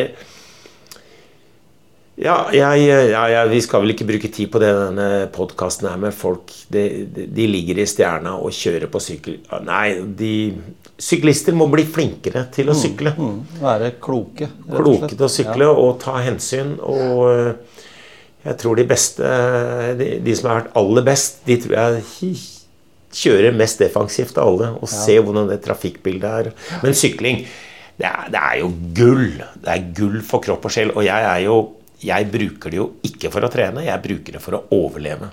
[2.16, 5.97] ja, jeg, ja, ja, vi skal vel ikke bruke tid på det denne podkasten her
[5.99, 9.41] med folk de, de ligger i stjerna og kjører på sykkel.
[9.68, 10.32] Nei, de
[10.95, 13.11] Syklister må bli flinkere til å sykle.
[13.19, 14.47] Mm, være kloke.
[14.69, 16.77] Kloke til å sykle og ta hensyn.
[16.79, 17.81] Og øh,
[18.45, 19.31] jeg tror de beste
[19.99, 22.35] De, de som har vært aller best, de tror jeg
[23.15, 24.73] kjører mest defensivt av alle.
[24.79, 26.51] Og ser hvordan det trafikkbildet er.
[26.83, 27.43] Men sykling,
[27.99, 29.41] det er, det er jo gull.
[29.63, 30.95] Det er gull for kropp og sjel.
[30.95, 31.59] Og jeg er jo
[32.05, 35.29] jeg bruker det jo ikke for å trene, jeg bruker det for å overleve.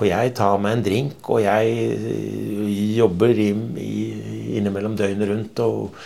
[0.00, 3.50] For jeg tar meg en drink, og jeg øh, jobber i,
[3.84, 3.94] i,
[4.56, 5.62] innimellom døgnet rundt.
[5.66, 6.02] og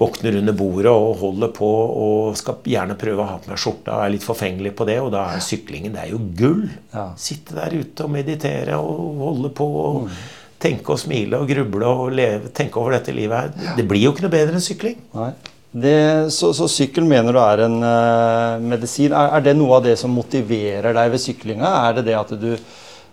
[0.00, 3.98] våkner under bordet og holder på og skal gjerne prøve å ha på meg skjorta
[3.98, 6.66] og er litt forfengelig på det, og da er syklingen det er jo gull.
[6.94, 7.10] Ja.
[7.20, 10.10] Sitte der ute og meditere og holde på og
[10.60, 13.74] tenke og smile og gruble og leve, tenke over dette livet her.
[13.78, 15.00] Det blir jo ikke noe bedre enn sykling.
[15.16, 15.32] Nei.
[15.70, 15.96] Det,
[16.34, 19.12] så, så sykkel mener du er en uh, medisin.
[19.14, 21.70] Er, er det noe av det som motiverer deg ved syklinga?
[21.86, 22.50] Er det det at du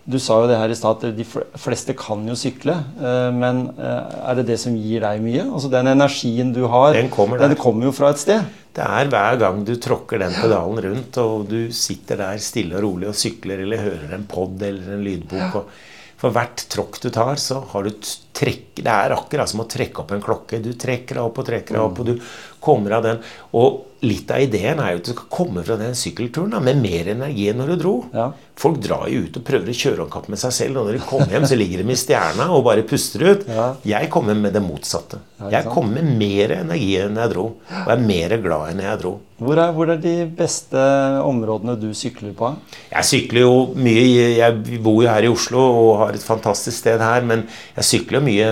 [0.08, 1.26] Du sa jo det her i stad at de
[1.60, 2.78] fleste kan jo sykle.
[2.96, 5.44] eh, men eh, er det det som gir deg mye?
[5.50, 8.46] Altså Den energien du har, Den kommer den kommer jo fra et sted.
[8.78, 12.86] Det er hver gang du tråkker den pedalen rundt, og du sitter der stille og
[12.86, 15.56] rolig og sykler eller hører en pod eller en lydbok.
[15.60, 15.72] Og
[16.18, 17.92] for hvert tråkk du tar, så har du
[18.38, 20.62] trekk Det er akkurat som å trekke opp en klokke.
[20.62, 22.30] Du trekker deg opp og trekker deg opp, og du
[22.64, 23.20] kommer av den.
[23.58, 26.82] Og litt av ideen er jo at du skal komme fra den sykkelturen da, med
[26.84, 27.96] mer energi enn når du dro.
[28.14, 28.28] Ja.
[28.58, 30.98] Folk drar jo ut og prøver å kjøre om kapp med seg selv, og når
[30.98, 33.46] de kommer hjem, så ligger de i stjerna og bare puster ut.
[33.50, 33.68] Ja.
[33.98, 35.22] Jeg kommer med det motsatte.
[35.38, 37.48] Ja, Jeg kommer med mer energi enn jeg dro,
[37.86, 39.18] og er mer glad enn jeg dro.
[39.38, 40.82] Hvor er, hvor er de beste
[41.22, 42.48] områdene du sykler på?
[42.90, 44.32] Jeg sykler jo mye.
[44.40, 47.44] Jeg bor jo her i Oslo og har et fantastisk sted her, men
[47.78, 48.48] jeg sykler jo mye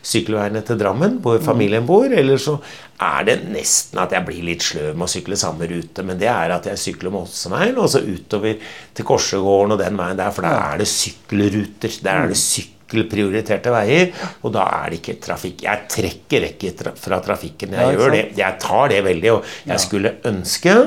[0.00, 2.08] sykkelveiene til Drammen, hvor familien bor.
[2.08, 2.56] Eller så
[2.96, 6.30] er det nesten at jeg blir litt sløv med å sykle samme rute, men det
[6.32, 8.56] er at jeg sykler Mosseveien og så utover
[8.96, 11.98] til Korsegården og den veien der, for der er det sykkelruter.
[12.06, 15.66] Der er det sykkelprioriterte veier, og da er det ikke trafikk.
[15.66, 17.76] Jeg trekker ikke fra trafikken.
[17.76, 18.22] Jeg ja, gjør det.
[18.40, 20.78] Jeg tar det veldig, og jeg skulle ønske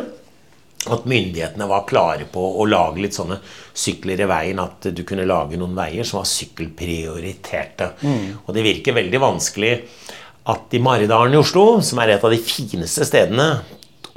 [0.90, 3.38] at myndighetene var klare på å lage litt sånne
[3.78, 4.62] sykler i veien.
[4.64, 7.92] At du kunne lage noen veier som var sykkelprioriterte.
[8.48, 9.74] Og det virker veldig vanskelig
[10.50, 13.52] at i Maridalen i Oslo, som er et av de fineste stedene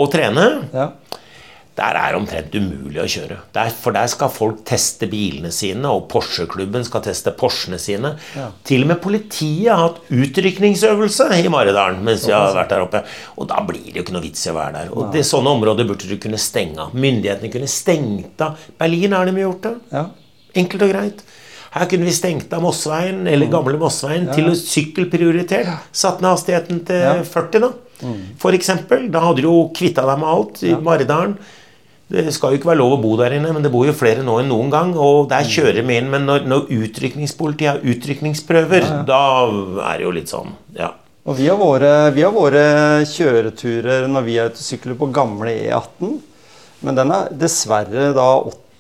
[0.01, 0.89] å trene, Ja.
[1.77, 3.37] der er det omtrent umulig å kjøre.
[3.57, 8.15] Der, for der skal folk teste bilene sine, og Porsche-klubben skal teste Porschene sine.
[8.69, 13.03] Til og med politiet har hatt utrykningsøvelse i Maridalen mens vi har vært der oppe.
[13.41, 14.91] Og da blir det jo ikke noe vits i å være der.
[14.93, 16.93] Og det, sånne områder burde du kunne stenge av.
[16.97, 18.59] Myndighetene kunne stengt av.
[18.81, 19.77] Berlin har de gjort det.
[19.93, 20.07] ja.
[20.55, 21.23] Enkelt og greit.
[21.73, 25.71] Her kunne vi stengt av Mossveien, eller gamle Mosseveien, til å sykkelprioritert.
[25.97, 27.15] Satt ned hastigheten til Ja.
[27.25, 27.73] 40, da.
[28.43, 29.11] For eksempel.
[29.11, 31.37] Da hadde du jo kvitta deg med alt i Maridalen.
[32.13, 34.21] Det skal jo ikke være lov å bo der inne, men det bor jo flere
[34.23, 34.91] nå enn noen gang.
[35.01, 36.11] Og der kjører vi inn.
[36.13, 39.23] Men når, når utrykningspolitiet har utrykningsprøver, da
[39.95, 40.91] er det jo litt sånn, ja.
[41.25, 45.09] Og vi har våre, vi har våre kjøreturer når vi er ute og sykler på
[45.15, 46.17] gamle E18.
[46.83, 48.27] Men den er dessverre da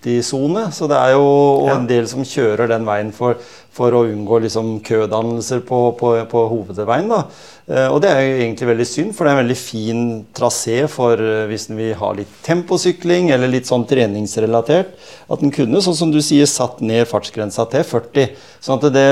[0.03, 1.77] 80-sone, så det er jo Ja.
[1.77, 3.37] en del som kjører den veien for,
[3.73, 7.09] for å unngå liksom kødannelser på, på, på hovedveien.
[7.09, 7.23] da.
[7.69, 10.03] Eh, Og det er jo egentlig veldig synd, for det er en veldig fin
[10.35, 14.93] trasé for eh, hvis en vil ha litt temposykling eller litt sånn treningsrelatert.
[15.31, 18.35] At en kunne, sånn som du sier, satt ned fartsgrensa til 40.
[18.61, 19.09] Sånn at det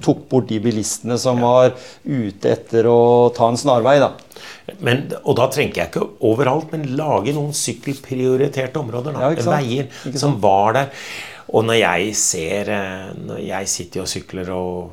[0.00, 1.74] tok bort de bilistene som var
[2.06, 3.98] ute etter å ta en snarvei.
[4.00, 4.12] da.
[4.84, 9.16] Men, og da trenger jeg ikke overalt, men lage noen sykkelprioriterte områder.
[9.16, 9.30] Da.
[9.34, 9.46] Ja?
[9.50, 10.90] Veier som var der.
[11.50, 14.92] Og når jeg ser eh, Når jeg sitter og sykler og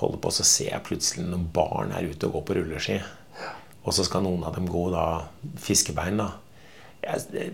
[0.00, 2.96] holder på, så ser jeg plutselig noen barn er ute og går på rulleski.
[3.82, 5.04] Og så skal noen av dem gå da
[5.62, 6.30] fiskebein, da.
[7.02, 7.48] Det,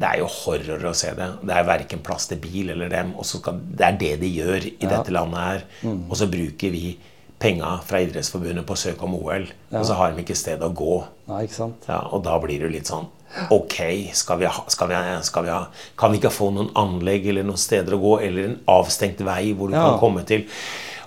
[0.00, 1.26] er jo horror å se det.
[1.44, 3.12] Det er verken plass til bil eller dem.
[3.28, 5.66] Skal, det er det de gjør i dette landet her.
[5.84, 6.06] Mm.
[6.08, 6.94] Og så bruker vi
[7.38, 10.70] penga fra Idrettsforbundet på å søke om OL, og så har de ikke sted å
[10.72, 10.96] gå.
[11.28, 11.42] Ja?
[11.88, 13.08] Ja, og da blir det jo litt sånn
[13.52, 13.74] Ok,
[14.16, 15.64] skal vi ha, skal vi ha, skal vi ha,
[15.98, 19.50] kan vi ikke få noen anlegg eller noen steder å gå, eller en avstengt vei
[19.52, 19.82] hvor du Ja.
[19.90, 20.46] kan komme til?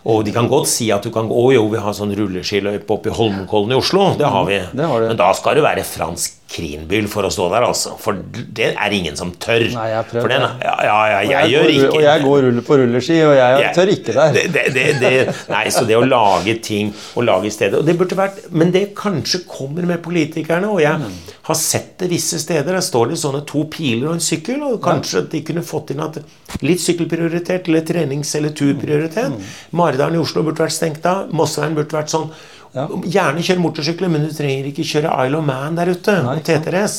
[0.06, 2.94] Og de kan godt si at du kan gå Å jo, vi har sånn rulleskiløype
[2.94, 4.14] oppe i Holmenkollen i Oslo.
[4.20, 4.60] Det har vi.
[4.72, 5.08] Det har.
[5.10, 7.94] Men da skal det være fransk krinbyl for å stå der, altså.
[8.02, 9.68] For det er ingen som tør.
[9.74, 12.24] Nei, jeg har prøvd den, ja, ja, ja, jeg, gjør jeg går, ikke Og jeg
[12.26, 14.34] går ruller på rulleski, og jeg tør ikke der.
[14.38, 15.12] det, det, det, det,
[15.52, 18.84] nei, så det å lage ting og lage steder og det burde vært, Men det
[18.98, 20.70] kanskje kommer med politikerne.
[20.70, 21.12] Og jeg
[21.50, 22.74] har sett det visse steder.
[22.74, 24.64] Der står det sånne to piler og en sykkel.
[24.68, 26.20] Og kanskje de kunne fått inn at
[26.66, 29.38] litt sykkelprioritet eller trenings- eller turprioritet.
[29.78, 31.30] Maridalen i Oslo burde vært stengt av.
[31.36, 32.32] Mosseveien burde vært sånn.
[32.74, 36.16] Gjerne kjør motorsykler, men du trenger ikke kjøre Isle of Man der ute.
[36.26, 36.98] Nei, og TTRS.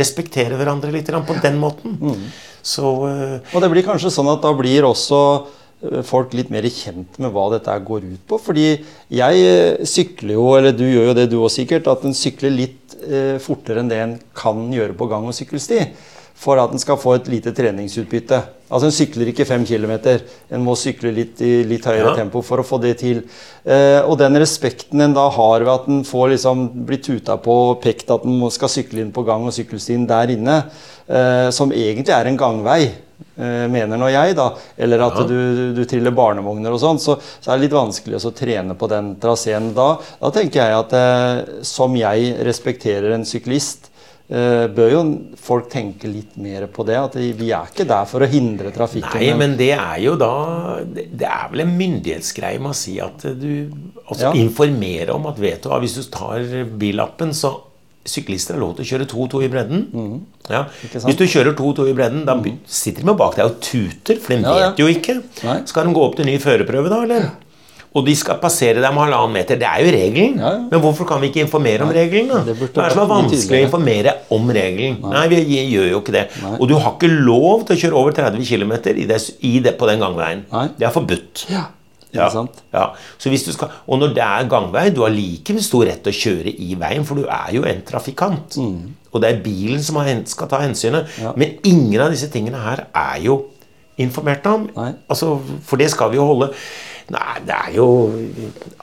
[0.00, 1.98] Respektere hverandre litt på den måten.
[2.62, 5.20] Så uh, Og det blir kanskje sånn at da blir også
[5.80, 8.40] eh, folk litt mer kjent med hva dette går ut på.
[8.40, 8.66] Fordi
[9.16, 12.52] jeg eh, sykler jo, eller du gjør jo det du også sikkert, at en sykler
[12.52, 15.84] litt eh, fortere enn det en kan gjøre på gang- og sykkelsti.
[16.40, 18.38] For at en skal få et lite treningsutbytte.
[18.70, 19.90] Altså En sykler ikke fem km.
[20.54, 22.14] En må sykle litt i litt høyere Ja.
[22.22, 23.22] tempo for å få det til.
[23.66, 27.56] Eh, og den respekten en da har ved at en får liksom blitt tuta på
[27.72, 30.64] og pekt at en skal sykle inn på gang- og sykkelstien der inne,
[31.10, 32.88] eh, som egentlig er en gangvei,
[33.38, 35.24] eh, mener nå jeg, da, eller at Ja.
[35.24, 38.88] du, du, triller barnevogner og sånn, så, så er det litt vanskelig å trene på
[38.88, 39.98] den traseen da.
[40.22, 43.89] Da tenker jeg at eh, som jeg respekterer en syklist,
[44.30, 45.00] bør jo
[45.42, 46.98] folk tenke litt mer på det.
[47.00, 49.18] At vi er ikke der for å hindre trafikken.
[49.18, 50.30] Nei, men det er jo da
[50.86, 53.50] Det er vel en myndighetsgreie med å si at du
[54.10, 54.32] Altså Ja.
[54.38, 56.46] informere om at vet du hva, hvis du tar
[56.78, 57.56] billappen, så
[58.00, 59.82] Syklister har lov til å kjøre 2-2 i bredden.
[59.92, 60.20] Mm.
[60.48, 60.62] Ja.
[60.88, 64.40] Hvis du kjører 2-2 i bredden, da sitter de bak deg og tuter, for de
[64.40, 64.70] ja.
[64.70, 65.18] vet jo ikke.
[65.44, 65.58] Nei.
[65.68, 67.28] Skal de gå opp til ny førerprøve, da, eller?
[67.90, 69.58] Og de skal passere deg med halvannen meter.
[69.58, 70.36] Det er jo regelen.
[70.38, 70.60] Ja, ja.
[70.70, 72.28] Men hvorfor kan vi ikke informere om regelen?
[72.30, 72.44] da?
[72.46, 75.00] det er det er så vanskelig å informere om regelen?
[75.10, 75.40] Nei, vi
[75.72, 76.22] gjør jo ikke det.
[76.44, 76.52] Nei.
[76.60, 79.74] Og du har ikke lov til å kjøre over 30 km i det, i det
[79.80, 80.44] på den gangveien.
[80.52, 80.64] Nei.
[80.78, 81.46] Det er forbudt.
[81.50, 81.66] Ja,
[82.14, 82.26] Ja.
[82.74, 82.84] Ja.
[83.22, 86.10] Så hvis du skal, og når det er gangvei, du har like stor rett til
[86.10, 88.56] å kjøre i veien, for du er jo en trafikant.
[88.58, 88.96] Mm.
[89.10, 89.98] Og det er bilen som
[90.30, 91.10] skal ta hensynet.
[91.38, 93.44] Men ingen av disse tingene her er jo
[94.00, 94.68] informert om.
[95.10, 95.36] Altså,
[95.66, 96.50] for det skal vi jo holde
[97.10, 97.86] Nei, det er jo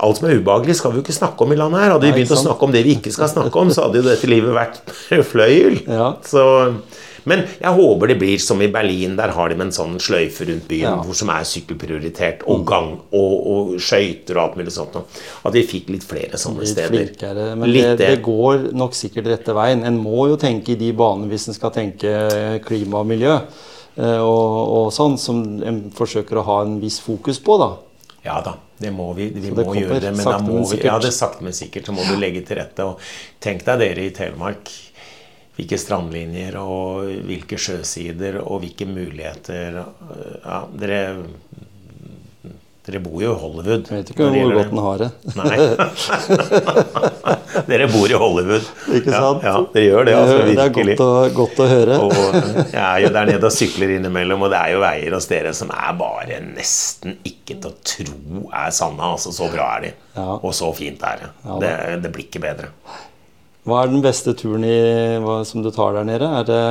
[0.04, 1.94] Alt som er ubehagelig, skal vi jo ikke snakke om i landet her.
[1.96, 4.08] Hadde vi begynt å snakke om det vi ikke skal snakke om, så hadde jo
[4.10, 4.96] dette livet vært
[5.32, 5.78] fløyel.
[5.88, 6.10] Ja.
[6.28, 6.44] Så,
[7.28, 9.16] men jeg håper det blir som i Berlin.
[9.20, 10.98] Der har de med en sånn sløyfe rundt byen Ja.
[11.08, 15.00] Hvor som er sykkelprioritert, og gang og, og skøyter og alt mulig sånt.
[15.48, 16.94] At vi fikk litt flere sånne Litt steder.
[17.00, 17.48] flinkere.
[17.60, 19.84] Men Litt det, det går nok sikkert rette veien.
[19.88, 22.14] En må jo tenke i de banene hvis en skal tenke
[22.68, 23.40] klima og miljø.
[23.98, 27.72] eh, Og, og sånn som en forsøker å ha en viss fokus på, da.
[28.28, 30.12] Ja da, det må vi, vi det må gjøre det.
[30.18, 32.60] Men da må vi, ja, det er sakte, men sikkert så må du legge til
[32.60, 32.84] rette.
[32.84, 33.00] Og
[33.44, 34.74] tenk deg dere i Telemark.
[35.58, 41.00] Hvilke strandlinjer og hvilke sjøsider og hvilke muligheter ja, dere,
[42.88, 43.90] dere bor jo i Hollywood.
[43.92, 45.08] Jeg vet ikke hvor godt den har det.
[45.42, 45.58] Nei.
[47.72, 48.70] dere bor i Hollywood.
[48.96, 49.44] Ikke sant?
[49.44, 50.14] Ja, ja dere gjør det.
[50.16, 51.98] Altså, det er godt å, godt å høre.
[52.06, 52.16] Og
[52.72, 55.52] jeg er jo der nede og sykler innimellom, og det er jo veier hos dere
[55.58, 59.12] som er bare nesten ikke til å tro er sanne.
[59.18, 59.92] Altså, så bra er de.
[60.16, 60.30] Ja.
[60.40, 61.30] Og så fint er det.
[61.44, 61.76] Ja, det.
[62.08, 62.72] Det blir ikke bedre.
[63.68, 64.80] Hva er den beste turen i,
[65.20, 66.32] hva, som du tar der nede?
[66.40, 66.64] Er det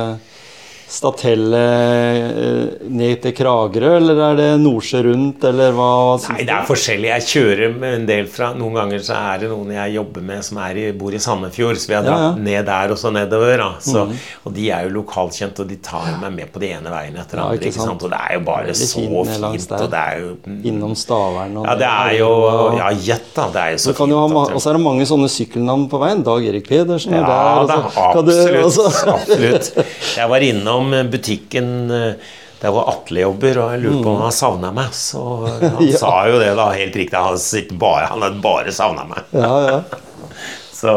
[0.87, 5.89] Statelle eh, ned til Kragerø, eller er det Nordsjø rundt, eller hva?
[6.31, 7.09] Nei, det er forskjellig.
[7.11, 10.61] Jeg kjører en del fra Noen ganger så er det noen jeg jobber med som
[10.63, 12.29] i, bor i Sandefjord, så vi har dratt ja.
[12.31, 12.45] ja.
[12.47, 13.65] ned der og så nedover.
[13.83, 14.05] Så,
[14.47, 17.41] Og de er jo lokalkjent, og de tar meg med på de ene veien etter
[17.41, 17.67] Ja, andre.
[17.67, 18.07] ikke sant?
[18.07, 20.31] Og det er jo bare er så fint og det er jo
[20.71, 22.31] Innom Stavern og Ja, det er jo
[22.79, 23.49] Ja, gjett, da.
[23.51, 24.15] Det er jo så fint.
[24.15, 26.23] og så er det mange sånne sykkelnavn på veien.
[26.27, 27.83] Dag Erik Pedersen er Ja der.
[27.83, 29.05] og så du- absolutt.
[29.07, 29.71] og absolutt.
[30.15, 30.76] Jeg var innom
[31.11, 32.13] butikken eh,
[32.61, 34.89] der hvor Atle jobber, og jeg lurte på om han savna meg.
[34.97, 35.87] Så han Mm.
[35.91, 35.97] Ja.
[36.01, 37.17] sa jo det, da, helt riktig.
[37.17, 39.23] Han, bare, han hadde bare savna meg.
[39.33, 39.81] Ja, ja.
[40.77, 40.91] Så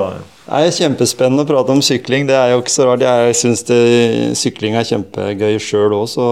[0.50, 2.26] Det er kjempespennende å prate om sykling.
[2.28, 3.00] Det er jo ikke så rart.
[3.06, 3.62] Jeg syns
[4.36, 6.26] sykling er kjempegøy sjøl òg, så,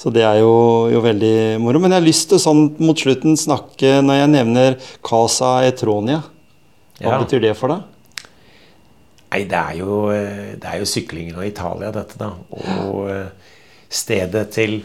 [0.00, 0.50] så det er jo,
[0.92, 1.78] jo veldig moro.
[1.80, 4.76] Men jeg har lyst til sånn mot slutten snakke når jeg nevner
[5.06, 6.18] Casa Etronia.
[7.00, 7.20] Hva Ja.
[7.22, 7.86] betyr det for deg?
[9.30, 12.32] Nei, det er jo, eh, det er jo syklingen og Italia, dette, da.
[12.50, 13.56] Og eh,
[13.86, 14.82] stedet til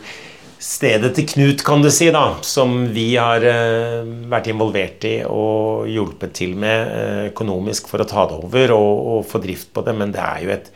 [0.66, 5.84] Stedet til Knut, kan du si, da, som vi har eh, vært involvert i og
[5.91, 9.93] hjulpet til med økonomisk for å ta det over og, og få drift på det.
[10.00, 10.72] Men det er jo et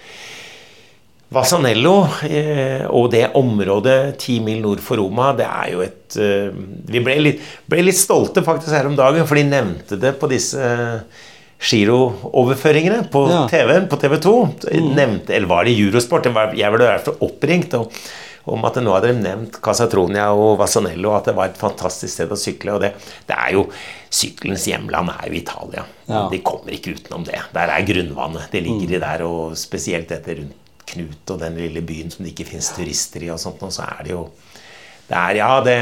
[1.30, 1.96] Vasanello
[2.90, 6.18] og det området ti mil nord for Roma, det er jo et
[6.90, 10.30] Vi ble litt, ble litt stolte faktisk her om dagen, for de nevnte det på
[10.30, 10.72] disse
[11.60, 13.47] girooverføringene på Ja.
[13.51, 14.34] TV, på TV 2.
[14.95, 16.26] Nevnte, eller var det Eurosport?
[16.55, 17.74] Jeg ble fall oppringt.
[17.74, 17.91] og
[18.49, 22.32] om at nå hadde de nevnt Casatronia og Vasanello, at det var et fantastisk sted
[22.34, 22.74] å sykle.
[22.74, 22.93] Og det,
[23.28, 23.68] det er jo
[24.10, 25.84] Sykkelens hjemland er jo Italia.
[26.07, 26.24] Ja.
[26.32, 27.38] De kommer ikke utenom det.
[27.53, 28.47] Der er grunnvannet.
[28.51, 30.55] Det ligger de der, og spesielt dette rundt
[30.89, 33.84] Knut og den lille byen som det ikke finnes turister i, og sånt, og så
[33.86, 34.24] er det jo
[35.18, 35.76] er, ja, det,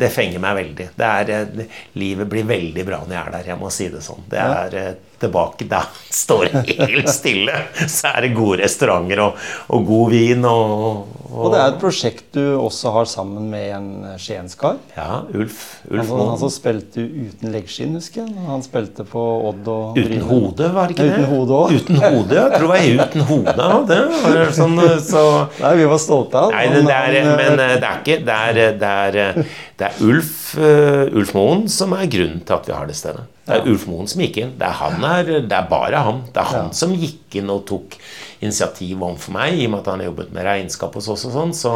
[0.00, 0.86] det fenger meg veldig.
[0.98, 1.66] Det er, det,
[2.00, 3.50] livet blir veldig bra når jeg er der.
[3.54, 4.24] Jeg må si det sånn.
[4.30, 4.86] Det er ja.
[5.24, 5.80] tilbake Da
[6.12, 7.62] står det helt stille.
[7.88, 9.40] Så er det gode restauranter og,
[9.72, 10.44] og god vin.
[10.50, 13.88] Og, og, Og det er et prosjekt du også har sammen med en
[14.22, 14.76] skienskar.
[14.94, 15.80] Ja, Ulf.
[15.90, 18.34] Ulf Han, han som spilte uten leggskinn, husker jeg.
[18.46, 20.28] Han spilte på Odd og Uten Bryne.
[20.30, 21.18] hode, var det ikke det?
[21.18, 21.80] Uten hode også.
[21.82, 22.46] Uten hode, ja.
[22.46, 23.56] Jeg tror det var uten hode.
[23.58, 24.80] ja, Det var sånn,
[25.10, 25.24] så
[25.60, 28.18] Nei, vi var stolte av Nei, Men, det er, men eh, eh, det er ikke
[28.30, 32.54] Det er, det er, eh, det er Ulf, eh, Ulf Moen som er grunnen til
[32.60, 33.26] at vi har det stedet.
[33.44, 34.52] Det er Ulf Moen som gikk inn.
[34.56, 36.22] Det er, han er, det er bare han.
[36.32, 37.98] Det er han som gikk inn og tok
[38.40, 41.54] initiativ overfor meg, i og med at han jobbet med regnskap hos oss og sånn.
[41.56, 41.74] Så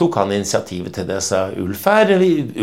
[0.00, 1.20] tok han initiativet til det.
[1.24, 2.14] Sa Ulf er,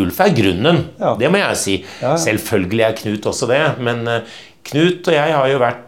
[0.01, 0.83] Ulf er grunnen.
[0.99, 1.15] Ja.
[1.19, 1.75] Det må jeg si.
[2.01, 2.21] Ja, ja.
[2.27, 5.86] Selvfølgelig er Knut også det, men eh, Knut og jeg har jo vært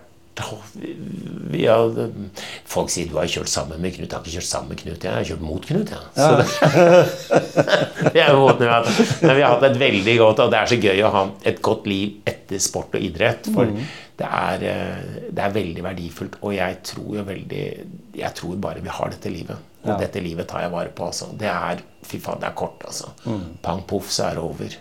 [1.49, 1.95] vi har,
[2.69, 4.07] folk sier du har kjørt sammen med Knut.
[4.07, 5.93] Jeg har ikke kjørt sammen med Knut, jeg har kjørt mot Knut.
[5.93, 6.01] Ja.
[6.15, 8.89] Så det, det er måten vi har
[9.23, 11.61] Men vi har hatt et veldig godt Og det er så gøy å ha et
[11.65, 13.49] godt liv etter sport og idrett.
[13.53, 13.69] For
[14.19, 16.39] det, er, eh, det er veldig verdifullt.
[16.43, 17.63] Og jeg tror jo veldig
[18.19, 19.65] Jeg tror bare vi har dette livet.
[19.83, 19.97] Og Ja.
[20.01, 21.05] dette livet tar jeg vare på.
[21.07, 21.29] Altså.
[21.39, 23.13] Det er fy faen, det er kort, altså.
[23.63, 24.75] Pang poff, så er det over.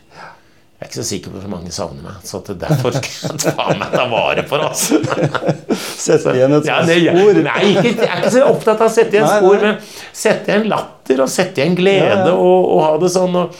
[0.78, 3.64] Jeg er ikke så sikker på hvor mange savner meg, så derfor skal jeg ta
[3.80, 5.00] meg ta vare for altså.
[6.06, 7.40] Sette igjen et Ja, det, spor.
[7.48, 9.72] nei, ikke, jeg er ikke så opptatt av å sette igjen Nei, spor, nei.
[9.72, 12.36] men sette igjen latter og sette igjen glede Ja, ja.
[12.36, 13.34] Og, og ha det sånn.
[13.42, 13.58] Og,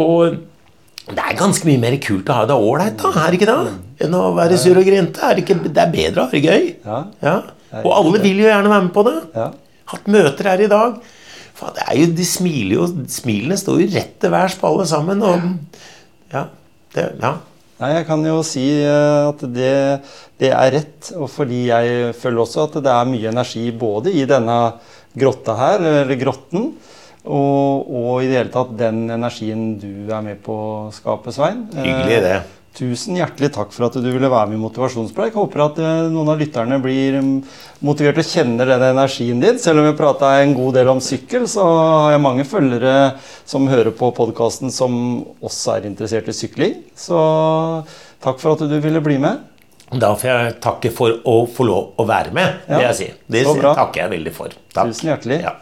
[0.00, 3.50] og det er ganske mye mer kult å ha det ålreit, da, er det ikke
[3.52, 3.74] det?
[4.06, 5.20] Enn å være sur og grinte.
[5.20, 6.70] Er det, ikke, det er bedre å ha det gøy.
[6.86, 7.02] Ja.
[7.28, 7.34] Ja.
[7.84, 9.18] Og alle vil jo gjerne være med på det.
[9.92, 10.96] Hatt møter her i dag.
[11.54, 14.86] Faen, det er jo, de smiler jo, Smilene står jo rett til værs på alle
[14.90, 15.20] sammen.
[15.28, 15.44] Og,
[16.34, 16.46] ja,
[16.94, 17.36] det, ja.
[17.80, 19.74] Nei, jeg kan jo si eh, at det,
[20.40, 21.12] det er rett.
[21.18, 24.58] Og fordi jeg føler også at det er mye energi både i denne
[25.14, 26.72] grotta her, eller grotten,
[27.24, 31.64] og, og i det hele tatt den energien du er med på å skape, Svein.
[31.72, 32.38] Hyggelig, det.
[32.74, 35.36] Tusen hjertelig takk for at du ville være med i Motivasjonspreik.
[35.38, 37.36] Håper at eh, noen av lytterne blir mm,
[37.86, 39.60] motivert og kjenner den energien din.
[39.62, 42.94] Selv om vi prata en god del om sykkel, så har jeg mange følgere
[43.46, 44.96] som hører på podkasten som
[45.38, 46.80] også er interessert i sykling.
[46.98, 47.20] Så
[48.24, 49.44] takk for at du ville bli med.
[49.94, 53.08] Da får jeg takke for å få lov å være med, vil jeg si.
[53.30, 54.56] Det takker jeg veldig for.
[54.74, 54.90] Takk.
[54.90, 55.44] Tusen hjertelig.
[55.46, 55.54] Ja.